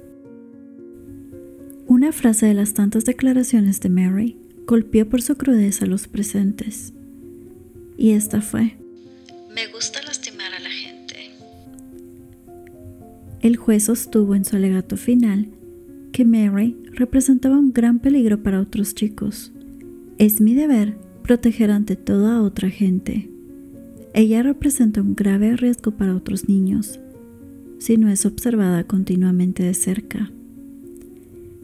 Una 1.87 2.11
frase 2.11 2.47
de 2.47 2.55
las 2.55 2.73
tantas 2.73 3.05
declaraciones 3.05 3.79
de 3.79 3.89
Mary 3.89 4.37
golpeó 4.65 5.07
por 5.07 5.21
su 5.21 5.35
crudeza 5.35 5.85
a 5.85 5.87
los 5.87 6.07
presentes. 6.07 6.93
Y 7.97 8.11
esta 8.11 8.41
fue. 8.41 8.77
Me 9.53 9.67
gusta 9.71 10.01
lastimar 10.01 10.51
a 10.53 10.59
la 10.59 10.69
gente. 10.69 11.15
El 13.41 13.57
juez 13.57 13.83
sostuvo 13.83 14.33
en 14.33 14.45
su 14.45 14.55
alegato 14.55 14.97
final 14.97 15.49
que 16.11 16.25
Mary 16.25 16.75
representaba 16.93 17.57
un 17.57 17.71
gran 17.71 17.99
peligro 17.99 18.41
para 18.41 18.61
otros 18.61 18.95
chicos. 18.95 19.51
Es 20.17 20.41
mi 20.41 20.55
deber 20.55 20.97
proteger 21.21 21.69
ante 21.69 21.95
todo 21.95 22.27
a 22.27 22.41
otra 22.41 22.69
gente. 22.69 23.29
Ella 24.13 24.41
representa 24.41 25.01
un 25.01 25.15
grave 25.15 25.55
riesgo 25.55 25.91
para 25.91 26.15
otros 26.15 26.49
niños 26.49 26.99
si 27.77 27.97
no 27.97 28.09
es 28.09 28.25
observada 28.25 28.85
continuamente 28.85 29.61
de 29.61 29.73
cerca. 29.75 30.31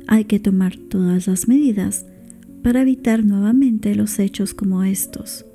Hay 0.07 0.25
que 0.25 0.39
tomar 0.39 0.77
todas 0.77 1.27
las 1.27 1.47
medidas 1.47 2.05
para 2.63 2.81
evitar 2.81 3.25
nuevamente 3.25 3.95
los 3.95 4.19
hechos 4.19 4.53
como 4.53 4.83
estos, 4.83 5.45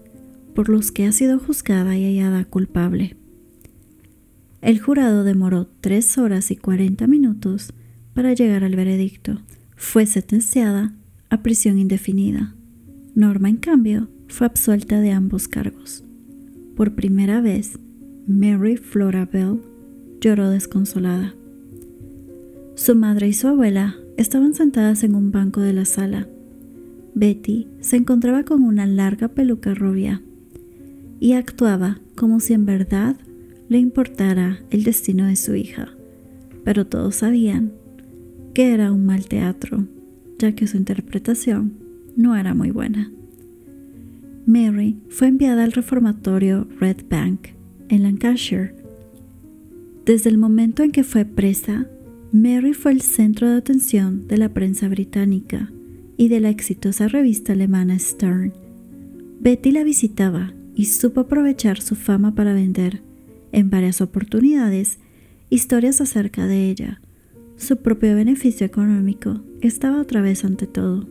por 0.54 0.68
los 0.68 0.90
que 0.90 1.06
ha 1.06 1.12
sido 1.12 1.38
juzgada 1.38 1.96
y 1.96 2.04
hallada 2.04 2.44
culpable. 2.44 3.16
El 4.62 4.80
jurado 4.80 5.22
demoró 5.22 5.68
3 5.80 6.18
horas 6.18 6.50
y 6.50 6.56
40 6.56 7.06
minutos 7.06 7.72
para 8.14 8.32
llegar 8.32 8.64
al 8.64 8.74
veredicto. 8.74 9.40
Fue 9.76 10.06
sentenciada 10.06 10.94
a 11.28 11.42
prisión 11.42 11.78
indefinida. 11.78 12.54
Norma, 13.14 13.48
en 13.48 13.58
cambio, 13.58 14.08
fue 14.28 14.46
absuelta 14.46 15.00
de 15.00 15.12
ambos 15.12 15.48
cargos. 15.48 16.02
Por 16.74 16.94
primera 16.94 17.40
vez, 17.40 17.78
Mary 18.26 18.76
Flora 18.76 19.26
Bell 19.26 19.60
lloró 20.20 20.50
desconsolada. 20.50 21.34
Su 22.74 22.96
madre 22.96 23.28
y 23.28 23.32
su 23.32 23.48
abuela 23.48 23.96
estaban 24.16 24.54
sentadas 24.54 25.04
en 25.04 25.14
un 25.14 25.30
banco 25.30 25.60
de 25.60 25.72
la 25.72 25.84
sala. 25.84 26.28
Betty 27.14 27.68
se 27.80 27.96
encontraba 27.96 28.44
con 28.44 28.62
una 28.62 28.86
larga 28.86 29.28
peluca 29.28 29.74
rubia 29.74 30.22
y 31.18 31.32
actuaba 31.32 32.00
como 32.14 32.40
si 32.40 32.52
en 32.52 32.66
verdad 32.66 33.16
le 33.68 33.78
importara 33.78 34.60
el 34.70 34.84
destino 34.84 35.26
de 35.26 35.36
su 35.36 35.54
hija, 35.54 35.88
pero 36.64 36.86
todos 36.86 37.16
sabían 37.16 37.72
que 38.54 38.72
era 38.72 38.92
un 38.92 39.04
mal 39.04 39.26
teatro, 39.26 39.86
ya 40.38 40.52
que 40.52 40.66
su 40.66 40.76
interpretación 40.76 41.74
no 42.16 42.36
era 42.36 42.54
muy 42.54 42.70
buena. 42.70 43.10
Mary 44.46 44.98
fue 45.08 45.28
enviada 45.28 45.64
al 45.64 45.72
reformatorio 45.72 46.68
Red 46.78 46.98
Bank 47.10 47.48
en 47.88 48.02
Lancashire. 48.04 48.74
Desde 50.04 50.30
el 50.30 50.38
momento 50.38 50.82
en 50.82 50.92
que 50.92 51.02
fue 51.02 51.24
presa, 51.24 51.88
Mary 52.36 52.74
fue 52.74 52.92
el 52.92 53.00
centro 53.00 53.48
de 53.48 53.56
atención 53.56 54.28
de 54.28 54.36
la 54.36 54.50
prensa 54.50 54.88
británica 54.88 55.72
y 56.18 56.28
de 56.28 56.40
la 56.40 56.50
exitosa 56.50 57.08
revista 57.08 57.54
alemana 57.54 57.98
Stern. 57.98 58.52
Betty 59.40 59.72
la 59.72 59.84
visitaba 59.84 60.52
y 60.74 60.84
supo 60.84 61.22
aprovechar 61.22 61.80
su 61.80 61.94
fama 61.94 62.34
para 62.34 62.52
vender, 62.52 63.00
en 63.52 63.70
varias 63.70 64.02
oportunidades, 64.02 64.98
historias 65.48 66.02
acerca 66.02 66.46
de 66.46 66.68
ella. 66.68 67.00
Su 67.56 67.78
propio 67.78 68.14
beneficio 68.14 68.66
económico 68.66 69.40
estaba 69.62 69.98
otra 69.98 70.20
vez 70.20 70.44
ante 70.44 70.66
todo. 70.66 71.08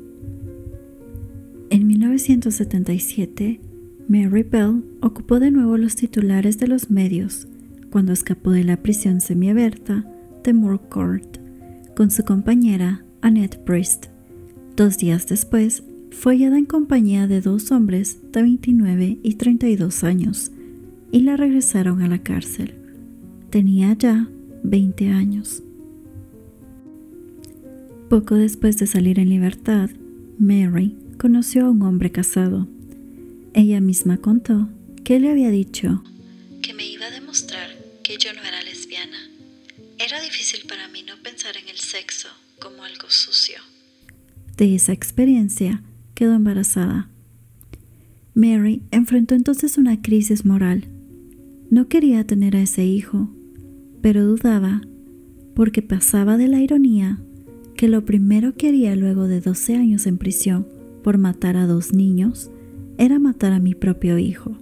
En 1.71 1.87
1977, 1.87 3.61
Mary 4.07 4.43
Bell 4.43 4.83
ocupó 5.01 5.39
de 5.39 5.49
nuevo 5.49 5.75
los 5.77 5.95
titulares 5.95 6.59
de 6.59 6.67
los 6.67 6.91
medios 6.91 7.47
cuando 7.89 8.13
escapó 8.13 8.51
de 8.51 8.63
la 8.63 8.77
prisión 8.77 9.21
semiabierta 9.21 10.05
de 10.45 10.53
Moore 10.53 10.79
Court 10.89 11.37
con 11.95 12.11
su 12.11 12.23
compañera 12.23 13.03
Annette 13.21 13.57
Priest. 13.65 14.07
Dos 14.75 14.97
días 14.97 15.27
después, 15.27 15.83
fue 16.11 16.35
hallada 16.35 16.57
en 16.57 16.65
compañía 16.65 17.27
de 17.27 17.41
dos 17.41 17.71
hombres 17.71 18.19
de 18.31 18.41
29 18.43 19.19
y 19.23 19.35
32 19.35 20.03
años 20.03 20.51
y 21.11 21.21
la 21.21 21.35
regresaron 21.35 22.01
a 22.01 22.07
la 22.07 22.19
cárcel. 22.19 22.75
Tenía 23.49 23.93
ya 23.97 24.29
20 24.63 25.09
años. 25.09 25.63
Poco 28.09 28.35
después 28.35 28.77
de 28.77 28.87
salir 28.87 29.19
en 29.19 29.29
libertad, 29.29 29.89
Mary 30.37 30.95
conoció 31.17 31.65
a 31.65 31.71
un 31.71 31.81
hombre 31.81 32.11
casado. 32.11 32.67
Ella 33.53 33.81
misma 33.81 34.17
contó 34.17 34.69
que 35.03 35.19
le 35.19 35.31
había 35.31 35.49
dicho 35.49 36.03
que 36.61 36.73
me 36.73 36.85
iba 36.85 37.07
a 37.07 37.11
demostrar 37.11 37.69
que 38.03 38.17
yo 38.17 38.33
no 38.33 38.41
era 38.41 38.61
lesbiana. 38.63 39.34
Era 39.97 40.21
difícil 40.21 40.67
para 40.67 40.89
mí 40.89 41.03
no 41.03 41.13
pensar 41.23 41.55
en 41.55 41.69
el 41.69 41.77
sexo 41.77 42.27
como 42.59 42.83
algo 42.83 43.09
sucio. 43.09 43.59
De 44.57 44.75
esa 44.75 44.91
experiencia 44.91 45.83
quedó 46.13 46.33
embarazada. 46.33 47.09
Mary 48.33 48.81
enfrentó 48.91 49.35
entonces 49.35 49.77
una 49.77 50.01
crisis 50.01 50.43
moral. 50.43 50.89
No 51.69 51.87
quería 51.87 52.27
tener 52.27 52.57
a 52.57 52.61
ese 52.61 52.83
hijo, 52.83 53.29
pero 54.01 54.25
dudaba 54.25 54.81
porque 55.55 55.81
pasaba 55.81 56.35
de 56.35 56.49
la 56.49 56.59
ironía 56.59 57.17
que 57.77 57.87
lo 57.87 58.03
primero 58.03 58.53
que 58.55 58.67
haría 58.67 58.95
luego 58.97 59.27
de 59.27 59.39
12 59.39 59.75
años 59.75 60.07
en 60.07 60.17
prisión 60.17 60.67
por 61.03 61.17
matar 61.17 61.55
a 61.55 61.67
dos 61.67 61.93
niños 61.93 62.51
era 62.97 63.17
matar 63.17 63.53
a 63.53 63.59
mi 63.59 63.75
propio 63.75 64.17
hijo. 64.17 64.57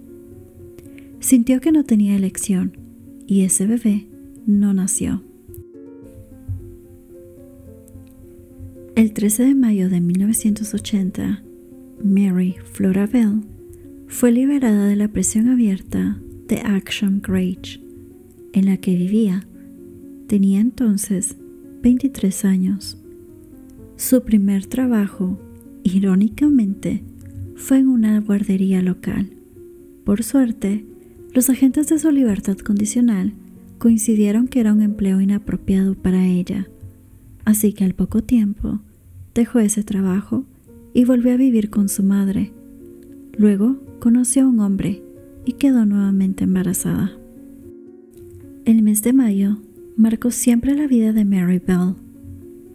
Sintió 1.19 1.59
que 1.59 1.71
no 1.71 1.83
tenía 1.83 2.15
elección 2.15 2.77
y 3.25 3.41
ese 3.41 3.65
bebé 3.65 4.07
no 4.45 4.73
nació. 4.73 5.23
El 8.95 9.13
13 9.13 9.45
de 9.45 9.55
mayo 9.55 9.89
de 9.89 10.01
1980, 10.01 11.43
Mary 12.03 12.55
Flora 12.73 13.07
Bell 13.07 13.41
fue 14.07 14.31
liberada 14.31 14.85
de 14.85 14.95
la 14.95 15.07
prisión 15.07 15.49
abierta 15.49 16.19
de 16.47 16.59
Action 16.59 17.21
Grange, 17.21 17.81
en 18.53 18.65
la 18.67 18.77
que 18.77 18.95
vivía. 18.95 19.47
Tenía 20.27 20.59
entonces 20.59 21.37
23 21.81 22.45
años. 22.45 22.97
Su 23.95 24.23
primer 24.23 24.67
trabajo, 24.67 25.39
irónicamente, 25.83 27.03
fue 27.55 27.79
en 27.79 27.87
una 27.87 28.19
guardería 28.19 28.81
local. 28.81 29.33
Por 30.03 30.23
suerte, 30.23 30.85
los 31.33 31.49
agentes 31.49 31.87
de 31.87 31.97
su 31.97 32.11
libertad 32.11 32.57
condicional 32.57 33.33
coincidieron 33.83 34.47
que 34.47 34.61
era 34.61 34.71
un 34.71 34.81
empleo 34.81 35.19
inapropiado 35.19 35.93
para 35.93 36.25
ella 36.25 36.69
Así 37.45 37.73
que 37.73 37.83
al 37.83 37.93
poco 37.93 38.23
tiempo 38.23 38.79
dejó 39.35 39.59
ese 39.59 39.83
trabajo 39.83 40.45
y 40.93 41.05
volvió 41.05 41.33
a 41.33 41.37
vivir 41.37 41.69
con 41.69 41.89
su 41.89 42.03
madre. 42.03 42.53
Luego 43.37 43.77
conoció 43.99 44.43
a 44.43 44.47
un 44.47 44.59
hombre 44.59 45.03
y 45.45 45.53
quedó 45.53 45.85
nuevamente 45.85 46.45
embarazada. 46.45 47.11
El 48.65 48.81
mes 48.81 49.01
de 49.01 49.11
mayo 49.11 49.57
marcó 49.97 50.31
siempre 50.31 50.75
la 50.75 50.87
vida 50.87 51.11
de 51.11 51.25
Mary 51.25 51.59
Bell. 51.59 51.95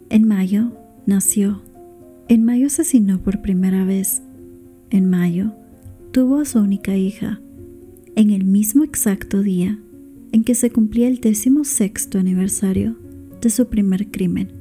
En 0.09 0.27
mayo 0.27 0.71
nació. 1.07 1.61
En 2.27 2.45
mayo 2.45 2.67
asesinó 2.67 3.19
por 3.23 3.41
primera 3.41 3.85
vez. 3.85 4.21
En 4.91 5.09
mayo 5.09 5.53
tuvo 6.11 6.39
a 6.41 6.45
su 6.45 6.59
única 6.59 6.95
hija. 6.95 7.41
En 8.15 8.29
el 8.29 8.43
mismo 8.43 8.83
exacto 8.83 9.41
día 9.41 9.79
en 10.31 10.43
que 10.43 10.55
se 10.55 10.71
cumplía 10.71 11.07
el 11.07 11.19
sexto 11.63 12.19
aniversario 12.19 12.95
de 13.41 13.49
su 13.49 13.67
primer 13.67 14.11
crimen 14.11 14.59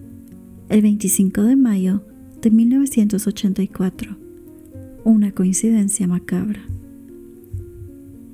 el 0.68 0.83
25 0.83 1.42
de 1.42 1.57
mayo 1.57 2.02
de 2.42 2.50
1984. 2.50 4.16
Una 5.04 5.33
coincidencia 5.33 6.07
macabra. 6.07 6.61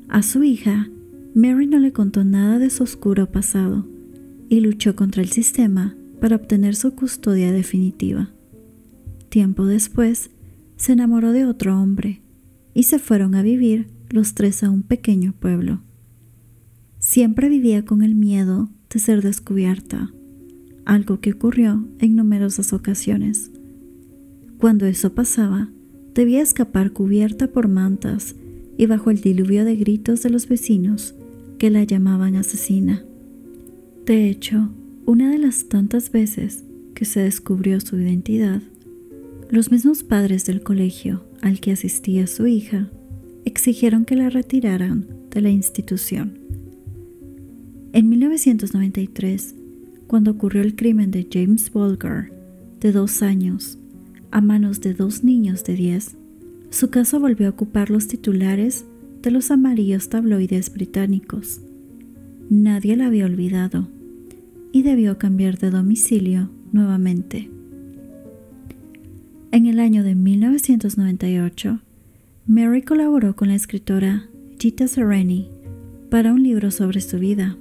A 0.09 0.23
su 0.23 0.43
hija, 0.43 0.91
Mary 1.35 1.67
no 1.67 1.79
le 1.79 1.93
contó 1.93 2.25
nada 2.25 2.59
de 2.59 2.71
su 2.71 2.83
oscuro 2.83 3.31
pasado 3.31 3.87
y 4.49 4.61
luchó 4.61 4.97
contra 4.97 5.23
el 5.23 5.31
sistema 5.31 5.97
para 6.21 6.37
obtener 6.37 6.75
su 6.75 6.95
custodia 6.95 7.53
definitiva. 7.53 8.31
Tiempo 9.29 9.65
después, 9.65 10.31
se 10.77 10.93
enamoró 10.93 11.33
de 11.33 11.45
otro 11.45 11.81
hombre 11.81 12.21
y 12.73 12.85
se 12.85 12.99
fueron 12.99 13.35
a 13.35 13.43
vivir 13.43 13.89
los 14.11 14.35
tres 14.35 14.63
a 14.65 14.71
un 14.71 14.83
pequeño 14.83 15.35
pueblo. 15.39 15.83
Siempre 17.15 17.49
vivía 17.49 17.85
con 17.85 18.03
el 18.03 18.17
miedo 18.17 18.71
de 18.93 18.99
ser 18.99 19.23
descubierta 19.23 20.13
algo 20.85 21.21
que 21.21 21.31
ocurrió 21.31 21.87
en 22.01 22.17
numerosas 22.17 22.73
ocasiones. 22.73 23.53
Cuando 24.59 24.85
eso 24.87 25.15
pasaba, 25.15 25.71
debía 26.13 26.43
escapar 26.43 26.91
cubierta 26.91 27.47
por 27.47 27.69
mantas 27.69 28.35
y 28.77 28.87
bajo 28.87 29.13
el 29.13 29.21
diluvio 29.21 29.65
de 29.65 29.77
gritos 29.77 30.25
de 30.25 30.31
los 30.31 30.49
vecinos 30.49 31.15
que 31.57 31.71
la 31.71 31.85
llamaban 31.85 32.35
asesina. 32.35 33.05
De 34.07 34.29
hecho, 34.29 34.71
una 35.07 35.31
de 35.31 35.39
las 35.39 35.69
tantas 35.69 36.11
veces 36.11 36.65
que 36.97 37.05
se 37.05 37.21
descubrió 37.21 37.79
su 37.79 37.97
identidad, 37.97 38.61
los 39.51 39.71
mismos 39.71 40.03
padres 40.03 40.47
del 40.47 40.65
colegio 40.65 41.23
al 41.43 41.61
que 41.61 41.71
asistía 41.71 42.27
su 42.27 42.49
hija 42.49 42.91
exigieron 43.45 44.05
que 44.05 44.17
la 44.17 44.31
retiraran 44.31 45.07
de 45.31 45.43
la 45.43 45.51
institución. 45.51 46.44
En 47.95 48.09
1993, 48.09 49.55
cuando 50.09 50.33
ocurrió 50.33 50.63
el 50.63 50.75
crimen 50.75 51.13
de 51.13 51.29
James 51.33 51.73
Bolger, 51.73 52.33
de 52.81 52.91
dos 52.91 53.23
años, 53.23 53.79
a 54.33 54.41
manos 54.41 54.81
de 54.81 54.95
dos 54.95 55.23
niños 55.23 55.63
de 55.63 55.77
10, 55.77 56.17
su 56.71 56.91
caso 56.91 57.21
volvió 57.21 57.47
a 57.47 57.51
ocupar 57.51 57.91
los 57.91 58.09
titulares 58.09 58.85
de 59.23 59.31
los 59.31 59.53
amarillos 59.53 60.09
tabloides 60.09 60.73
británicos. 60.73 61.61
Nadie 62.51 62.97
la 62.97 63.07
había 63.07 63.27
olvidado 63.27 63.87
y 64.73 64.83
debió 64.83 65.17
cambiar 65.17 65.59
de 65.59 65.71
domicilio 65.71 66.51
nuevamente. 66.73 67.49
En 69.53 69.67
el 69.67 69.79
año 69.79 70.03
de 70.03 70.17
1998, 70.17 71.79
Mary 72.49 72.83
colaboró 72.83 73.37
con 73.37 73.47
la 73.47 73.55
escritora 73.55 74.29
Gita 74.59 74.89
Sereni 74.89 75.49
para 76.11 76.33
un 76.33 76.43
libro 76.43 76.73
sobre 76.73 77.01
su 77.01 77.21
vida. 77.21 77.57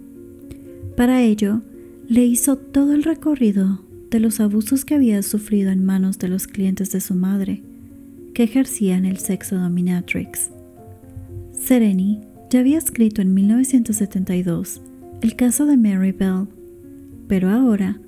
Para 0.95 1.21
ello, 1.21 1.61
le 2.07 2.25
hizo 2.25 2.57
todo 2.57 2.93
el 2.93 3.03
recorrido 3.03 3.81
de 4.11 4.19
los 4.19 4.39
abusos 4.39 4.85
que 4.85 4.93
había 4.93 5.21
sufrido 5.23 5.71
en 5.71 5.83
manos 5.83 6.19
de 6.19 6.27
los 6.27 6.45
clientes 6.45 6.91
de 6.91 7.01
su 7.01 7.15
madre, 7.15 7.63
que 8.35 8.43
ejercían 8.43 9.05
el 9.05 9.17
sexo 9.17 9.57
dominatrix. 9.57 10.51
Sereni 11.51 12.21
ya 12.51 12.59
había 12.59 12.77
escrito 12.77 13.21
en 13.21 13.33
1972 13.33 14.81
el 15.21 15.35
caso 15.35 15.65
de 15.65 15.77
Mary 15.77 16.11
Bell, 16.11 16.47
pero 17.27 17.49
ahora 17.49 17.99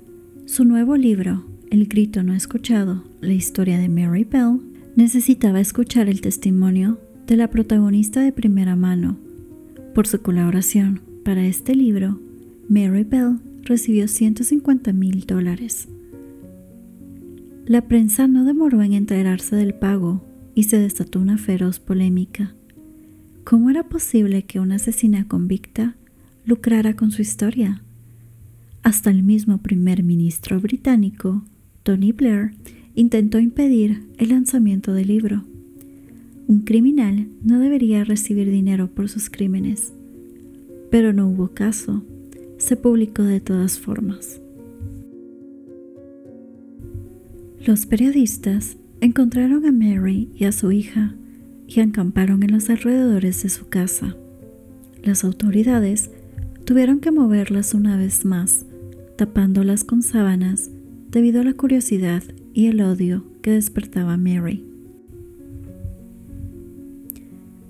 su 0.44 0.64
nuevo 0.64 0.96
libro, 0.96 1.44
El 1.70 1.86
grito 1.86 2.22
no 2.22 2.34
escuchado, 2.34 3.02
la 3.20 3.32
historia 3.32 3.78
de 3.78 3.88
Mary 3.88 4.22
Bell, 4.22 4.60
necesitaba 4.94 5.58
escuchar 5.58 6.08
el 6.08 6.20
testimonio 6.20 7.00
de 7.26 7.36
la 7.36 7.48
protagonista 7.50 8.20
de 8.20 8.30
primera 8.30 8.76
mano. 8.76 9.16
Por 9.94 10.06
su 10.06 10.22
colaboración 10.22 11.00
para 11.24 11.44
este 11.44 11.74
libro, 11.74 12.20
Mary 12.68 13.04
Bell 13.04 13.38
recibió 13.62 14.08
150 14.08 14.92
mil 14.92 15.24
dólares. 15.24 15.88
La 17.64 17.82
prensa 17.86 18.26
no 18.26 18.44
demoró 18.44 18.82
en 18.82 18.92
enterarse 18.92 19.54
del 19.54 19.74
pago 19.74 20.24
y 20.56 20.64
se 20.64 20.78
desató 20.78 21.20
una 21.20 21.38
feroz 21.38 21.78
polémica. 21.78 22.54
¿Cómo 23.44 23.70
era 23.70 23.88
posible 23.88 24.42
que 24.42 24.58
una 24.58 24.76
asesina 24.76 25.28
convicta 25.28 25.94
lucrara 26.44 26.96
con 26.96 27.12
su 27.12 27.22
historia? 27.22 27.82
Hasta 28.82 29.10
el 29.10 29.22
mismo 29.22 29.58
primer 29.58 30.02
ministro 30.02 30.60
británico, 30.60 31.44
Tony 31.84 32.10
Blair, 32.10 32.50
intentó 32.96 33.38
impedir 33.38 34.02
el 34.18 34.30
lanzamiento 34.30 34.92
del 34.92 35.06
libro. 35.06 35.44
Un 36.48 36.60
criminal 36.60 37.28
no 37.44 37.60
debería 37.60 38.02
recibir 38.02 38.50
dinero 38.50 38.88
por 38.88 39.08
sus 39.08 39.30
crímenes, 39.30 39.92
pero 40.90 41.12
no 41.12 41.28
hubo 41.28 41.48
caso. 41.48 42.02
Se 42.66 42.74
publicó 42.74 43.22
de 43.22 43.38
todas 43.38 43.78
formas. 43.78 44.40
Los 47.64 47.86
periodistas 47.86 48.76
encontraron 49.00 49.64
a 49.66 49.70
Mary 49.70 50.32
y 50.34 50.46
a 50.46 50.50
su 50.50 50.72
hija 50.72 51.14
y 51.68 51.78
acamparon 51.78 52.42
en 52.42 52.50
los 52.50 52.68
alrededores 52.68 53.44
de 53.44 53.50
su 53.50 53.68
casa. 53.68 54.16
Las 55.04 55.22
autoridades 55.22 56.10
tuvieron 56.64 56.98
que 56.98 57.12
moverlas 57.12 57.72
una 57.72 57.96
vez 57.96 58.24
más 58.24 58.66
tapándolas 59.16 59.84
con 59.84 60.02
sábanas 60.02 60.68
debido 61.12 61.42
a 61.42 61.44
la 61.44 61.52
curiosidad 61.52 62.24
y 62.52 62.66
el 62.66 62.80
odio 62.80 63.22
que 63.42 63.52
despertaba 63.52 64.16
Mary. 64.16 64.64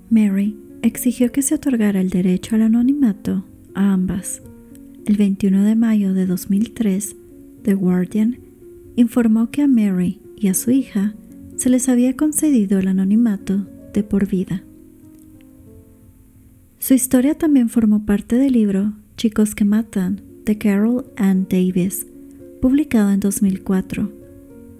Mary 0.09 0.57
exigió 0.81 1.31
que 1.31 1.43
se 1.43 1.53
otorgara 1.53 2.01
el 2.01 2.09
derecho 2.09 2.55
al 2.55 2.63
anonimato 2.63 3.45
a 3.75 3.93
ambas. 3.93 4.41
El 5.07 5.15
21 5.15 5.63
de 5.63 5.77
mayo 5.77 6.13
de 6.13 6.25
2003, 6.25 7.15
The 7.61 7.75
Guardian 7.75 8.39
informó 8.97 9.49
que 9.51 9.61
a 9.61 9.67
Mary 9.67 10.19
y 10.35 10.49
a 10.49 10.53
su 10.53 10.69
hija 10.69 11.15
se 11.55 11.69
les 11.69 11.87
había 11.87 12.17
concedido 12.17 12.77
el 12.77 12.89
anonimato 12.89 13.65
de 13.93 14.03
por 14.03 14.27
vida. 14.27 14.65
Su 16.77 16.93
historia 16.93 17.37
también 17.37 17.69
formó 17.69 18.05
parte 18.05 18.35
del 18.35 18.51
libro 18.51 18.95
Chicos 19.15 19.55
que 19.55 19.63
Matan 19.63 20.19
de 20.43 20.57
Carol 20.57 21.05
Ann 21.15 21.47
Davis, 21.49 22.05
publicado 22.61 23.09
en 23.11 23.21
2004. 23.21 24.11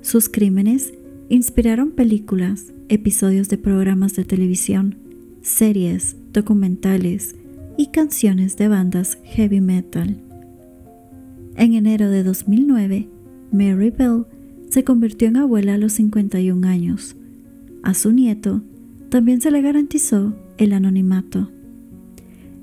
Sus 0.02 0.28
crímenes 0.28 0.94
inspiraron 1.30 1.92
películas, 1.92 2.74
episodios 2.90 3.48
de 3.48 3.60
programas 3.60 4.14
de 4.18 4.26
televisión, 4.26 4.98
series, 5.42 6.18
documentales 6.34 7.34
y 7.78 7.88
canciones 7.88 8.58
de 8.58 8.68
bandas 8.68 9.18
heavy 9.24 9.62
metal. 9.62 10.18
En 11.56 11.74
enero 11.74 12.10
de 12.10 12.24
2009, 12.24 13.10
Mary 13.52 13.90
Bell 13.92 14.26
se 14.70 14.84
convirtió 14.84 15.28
en 15.28 15.38
abuela 15.38 15.76
a 15.76 15.78
los 15.78 15.94
51 15.94 16.68
años. 16.68 17.16
A 17.84 17.94
su 17.94 18.12
nieto 18.12 18.62
también 19.10 19.42
se 19.42 19.52
le 19.52 19.62
garantizó 19.62 20.36
el 20.58 20.74
anonimato. 20.74 21.52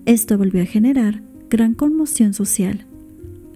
Esto 0.05 0.37
volvió 0.37 0.63
a 0.63 0.67
generar 0.67 1.23
gran 1.49 1.75
conmoción 1.75 2.35
social 2.35 2.87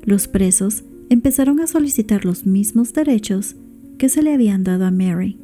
los 0.09 0.27
presos 0.27 0.85
empezaron 1.11 1.61
a 1.61 1.67
solicitar 1.67 2.25
los 2.25 2.47
mismos 2.47 2.95
derechos 2.95 3.57
que 3.99 4.09
se 4.09 4.23
le 4.23 4.33
habían 4.33 4.65
dado 4.65 4.87
a 4.87 4.91
Mary. 4.91 5.39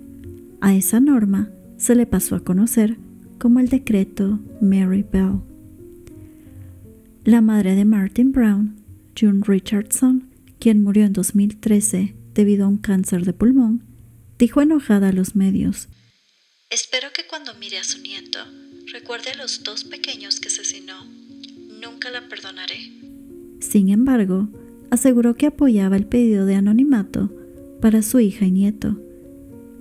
A 0.62 0.74
esa 0.74 1.00
norma 1.00 1.50
se 1.77 1.94
le 1.94 2.07
pasó 2.07 2.35
a 2.35 2.40
conocer 2.40 2.96
como 3.38 3.61
el 3.61 3.68
decreto 3.68 4.40
Mary 4.62 5.05
Bell. 5.12 5.40
La 7.25 7.41
madre 7.41 7.75
de 7.75 7.87
Martin 7.87 8.33
Brown, 8.33 8.77
June 9.19 9.41
Richardson, 9.47 10.29
quien 10.59 10.83
murió 10.83 11.07
en 11.07 11.15
2013 11.15 12.15
debido 12.35 12.67
a 12.67 12.69
un 12.69 12.77
cáncer 12.77 13.25
de 13.25 13.33
pulmón, 13.33 13.83
dijo 14.39 14.61
enojada 14.61 15.09
a 15.09 15.13
los 15.13 15.35
medios, 15.35 15.89
Espero 16.69 17.09
que 17.15 17.27
cuando 17.27 17.55
mire 17.55 17.79
a 17.79 17.85
su 17.85 17.99
nieto 18.03 18.41
recuerde 18.93 19.31
a 19.31 19.37
los 19.39 19.65
dos 19.65 19.85
pequeños 19.85 20.39
que 20.39 20.49
asesinó. 20.49 21.03
Nunca 21.83 22.11
la 22.11 22.29
perdonaré. 22.29 22.93
Sin 23.61 23.89
embargo, 23.89 24.51
aseguró 24.91 25.35
que 25.35 25.47
apoyaba 25.47 25.97
el 25.97 26.05
pedido 26.05 26.45
de 26.45 26.57
anonimato 26.57 27.33
para 27.81 28.03
su 28.03 28.21
hija 28.21 28.45
y 28.45 28.51
nieto, 28.51 29.01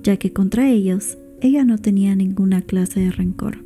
ya 0.02 0.16
que 0.16 0.32
contra 0.32 0.70
ellos 0.70 1.18
ella 1.42 1.66
no 1.66 1.78
tenía 1.78 2.16
ninguna 2.16 2.62
clase 2.62 3.02
de 3.02 3.12
rencor. 3.12 3.63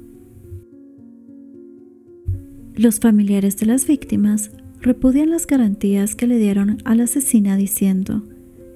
Los 2.78 3.00
familiares 3.00 3.58
de 3.58 3.66
las 3.66 3.88
víctimas 3.88 4.52
repudian 4.82 5.32
las 5.32 5.48
garantías 5.48 6.14
que 6.14 6.28
le 6.28 6.38
dieron 6.38 6.78
a 6.86 6.94
la 6.94 7.06
asesina 7.06 7.58
diciendo 7.58 8.22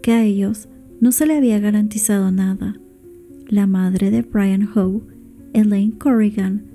que 0.01 0.11
a 0.13 0.23
ellos 0.23 0.67
no 0.99 1.11
se 1.11 1.27
le 1.27 1.37
había 1.37 1.59
garantizado 1.59 2.31
nada. 2.31 2.75
La 3.47 3.67
madre 3.67 4.09
de 4.09 4.23
Brian 4.23 4.67
Howe, 4.73 5.03
Elaine 5.53 5.91
Corrigan, 5.99 6.65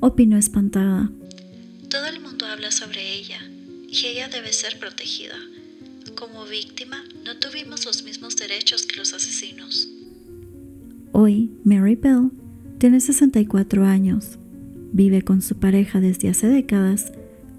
opinó 0.00 0.36
espantada. 0.36 1.10
Todo 1.88 2.04
el 2.04 2.20
mundo 2.20 2.44
habla 2.44 2.70
sobre 2.70 3.14
ella 3.14 3.40
y 3.88 4.06
ella 4.06 4.28
debe 4.28 4.52
ser 4.52 4.78
protegida. 4.78 5.36
Como 6.16 6.44
víctima, 6.44 7.02
no 7.24 7.38
tuvimos 7.38 7.86
los 7.86 8.04
mismos 8.04 8.36
derechos 8.36 8.84
que 8.84 8.96
los 8.96 9.14
asesinos. 9.14 9.88
Hoy, 11.12 11.50
Mary 11.64 11.94
Bell 11.94 12.30
tiene 12.76 13.00
64 13.00 13.86
años. 13.86 14.38
Vive 14.94 15.22
con 15.22 15.42
su 15.42 15.56
pareja 15.56 16.00
desde 16.00 16.28
hace 16.28 16.46
décadas, 16.46 17.12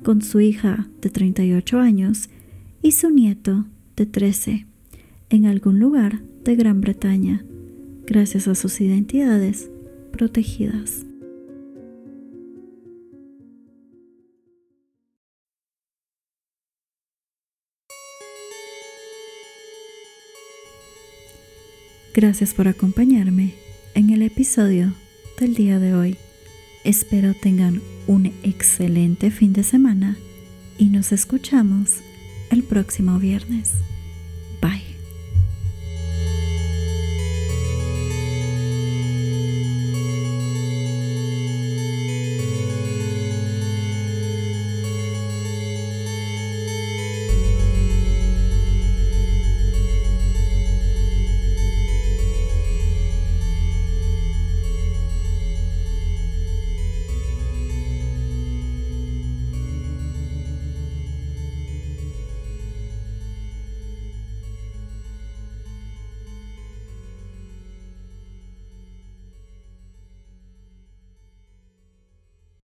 con 0.04 0.22
su 0.22 0.40
hija 0.40 0.88
de 1.02 1.10
38 1.10 1.80
años 1.80 2.30
y 2.82 2.94
su 2.94 3.10
nieto 3.10 3.66
de 3.98 4.06
13, 4.06 4.66
en 5.32 5.46
algún 5.46 5.78
lugar 5.78 6.22
de 6.46 6.56
Gran 6.56 6.80
Bretaña, 6.80 7.44
gracias 8.08 8.48
a 8.48 8.56
sus 8.56 8.80
identidades 8.80 9.70
protegidas. 10.14 11.06
Gracias 22.14 22.54
por 22.54 22.70
acompañarme 22.70 23.56
en 23.94 24.10
el 24.12 24.22
episodio 24.22 24.94
del 25.38 25.54
día 25.54 25.80
de 25.80 25.94
hoy. 25.96 26.18
Espero 26.86 27.34
tengan 27.34 27.82
un 28.06 28.28
excelente 28.44 29.32
fin 29.32 29.54
de 29.54 29.64
semana 29.64 30.18
y 30.78 30.90
nos 30.90 31.12
escuchamos 31.12 31.96
el 32.52 32.62
próximo 32.62 33.18
viernes. 33.18 33.72